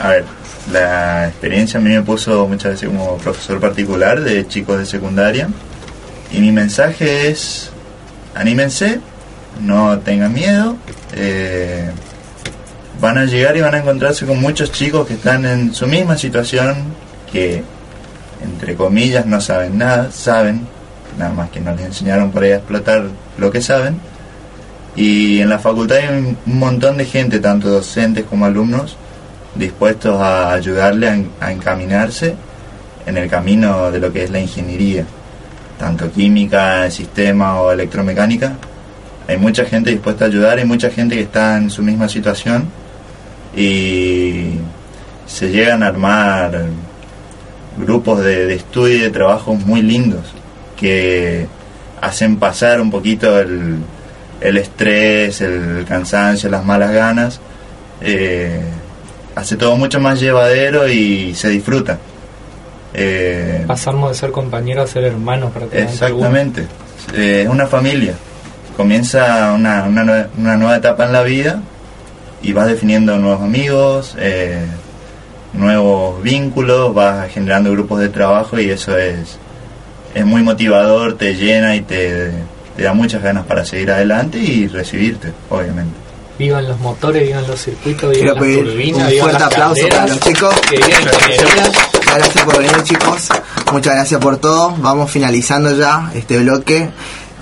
[0.00, 0.24] A ver,
[0.72, 5.48] la experiencia a mí me puso muchas veces como profesor particular de chicos de secundaria.
[6.32, 7.70] Y mi mensaje es,
[8.34, 9.00] anímense,
[9.60, 10.76] no tengan miedo.
[11.14, 11.90] eh,
[13.00, 16.16] van a llegar y van a encontrarse con muchos chicos que están en su misma
[16.16, 16.76] situación,
[17.30, 17.62] que
[18.42, 20.66] entre comillas no saben nada, saben,
[21.18, 23.04] nada más que no les enseñaron por ahí a explotar
[23.38, 24.00] lo que saben.
[24.96, 28.96] Y en la facultad hay un montón de gente, tanto docentes como alumnos,
[29.54, 32.34] dispuestos a ayudarle a encaminarse
[33.06, 35.04] en el camino de lo que es la ingeniería,
[35.78, 38.56] tanto química, sistema o electromecánica.
[39.26, 42.68] Hay mucha gente dispuesta a ayudar, hay mucha gente que está en su misma situación
[43.56, 44.58] y
[45.26, 46.66] se llegan a armar
[47.78, 50.22] grupos de, de estudio y de trabajos muy lindos
[50.76, 51.46] que
[52.00, 53.78] hacen pasar un poquito el,
[54.44, 57.40] el estrés, el cansancio, las malas ganas.
[58.00, 58.60] eh,
[59.34, 61.98] hace todo mucho más llevadero y se disfruta.
[62.92, 65.92] Eh, Pasamos de ser compañeros a ser hermanos prácticamente.
[65.92, 66.66] Exactamente.
[67.14, 68.14] Eh, es una familia.
[68.76, 71.60] Comienza una, una, una nueva etapa en la vida
[72.42, 74.16] y vas definiendo nuevos amigos,
[75.52, 79.38] nuevos vínculos, vas generando grupos de trabajo y eso es,
[80.14, 82.32] es muy motivador, te llena y te,
[82.76, 85.94] te da muchas ganas para seguir adelante y recibirte, obviamente.
[86.38, 89.52] Vivan los motores, vivan los circuitos, vivan Quiero las pedir turbinas, un vivan fuerte las
[89.52, 90.54] aplauso para los chicos.
[90.68, 91.64] que vivan la ingeniería.
[91.94, 93.28] Muchas gracias por venir chicos.
[93.72, 94.74] Muchas gracias por todo.
[94.78, 96.90] Vamos finalizando ya este bloque.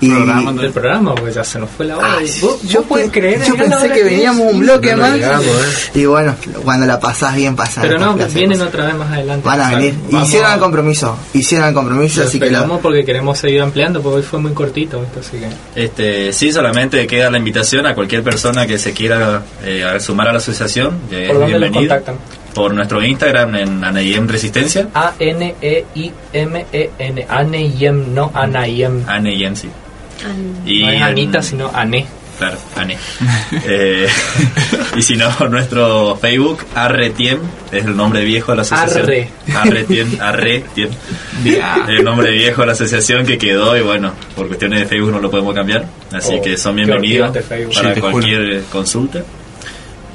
[0.05, 2.17] Y del programa, porque ya se nos fue la hora.
[2.41, 3.43] ¿Vos, vos podés creer?
[3.45, 5.13] yo pensé que veníamos un bloque No más.
[5.13, 5.45] llegamos,
[5.93, 7.81] Y bueno, cuando la pasás bien pasa.
[7.81, 9.45] Pero no, vienen otra vez más adelante.
[9.45, 9.95] Van a O sea, venir.
[10.11, 11.17] vamos Hicieron a- el compromiso.
[11.33, 14.39] Hicieron el compromiso, Lo así que lo, esperamos porque queremos seguir ampliando, porque hoy fue
[14.39, 15.47] muy cortito esto, así que...
[15.83, 20.31] Este, sí, solamente queda la invitación a cualquier persona que se quiera eh, sumar a
[20.33, 20.99] la asociación.
[21.09, 21.95] que ¿Por es dónde los bienvenido.
[21.95, 22.15] contactan?
[22.53, 24.87] Por nuestro Instagram en Anaiem Resistencia.
[26.03, 27.25] A-N-E-I-M-E-N.
[27.29, 29.03] Aneyem, no Anayem.
[29.07, 29.69] Anaiem, sí.
[30.65, 32.05] Y no es en- Anita, sino Ané.
[32.37, 32.97] Claro, Ane.
[33.65, 34.07] Eh,
[34.97, 37.37] y si no, nuestro Facebook, Arretiem,
[37.71, 39.03] es el nombre viejo de la asociación.
[39.03, 39.29] Arre.
[39.55, 40.89] Arretiem, Arretiem.
[41.87, 45.19] El nombre viejo de la asociación que quedó y bueno, por cuestiones de Facebook no
[45.19, 45.85] lo podemos cambiar.
[46.11, 48.11] Así Oh, que son qué bienvenidos para Sí, te juro.
[48.11, 49.23] cualquier consulta.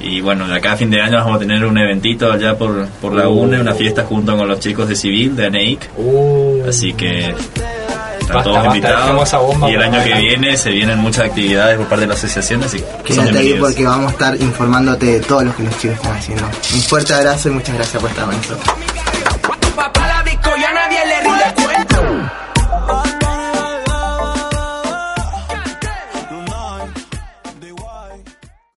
[0.01, 2.87] Y bueno, de acá a fin de año vamos a tener un eventito allá por,
[3.01, 3.41] por la Uh.
[3.43, 5.89] UNE, una fiesta junto con los chicos de Civil, de ANEIC.
[6.67, 7.33] Así que
[8.29, 9.31] están Basta, todos basta, invitados.
[9.41, 12.63] bomba y el año que viene se vienen muchas actividades por parte de la asociación,
[12.63, 15.77] así que son quédate ahí porque vamos a estar informándote de todo lo que los
[15.79, 16.45] chicos están haciendo.
[16.45, 18.75] Un fuerte abrazo y muchas gracias por estar con nosotros.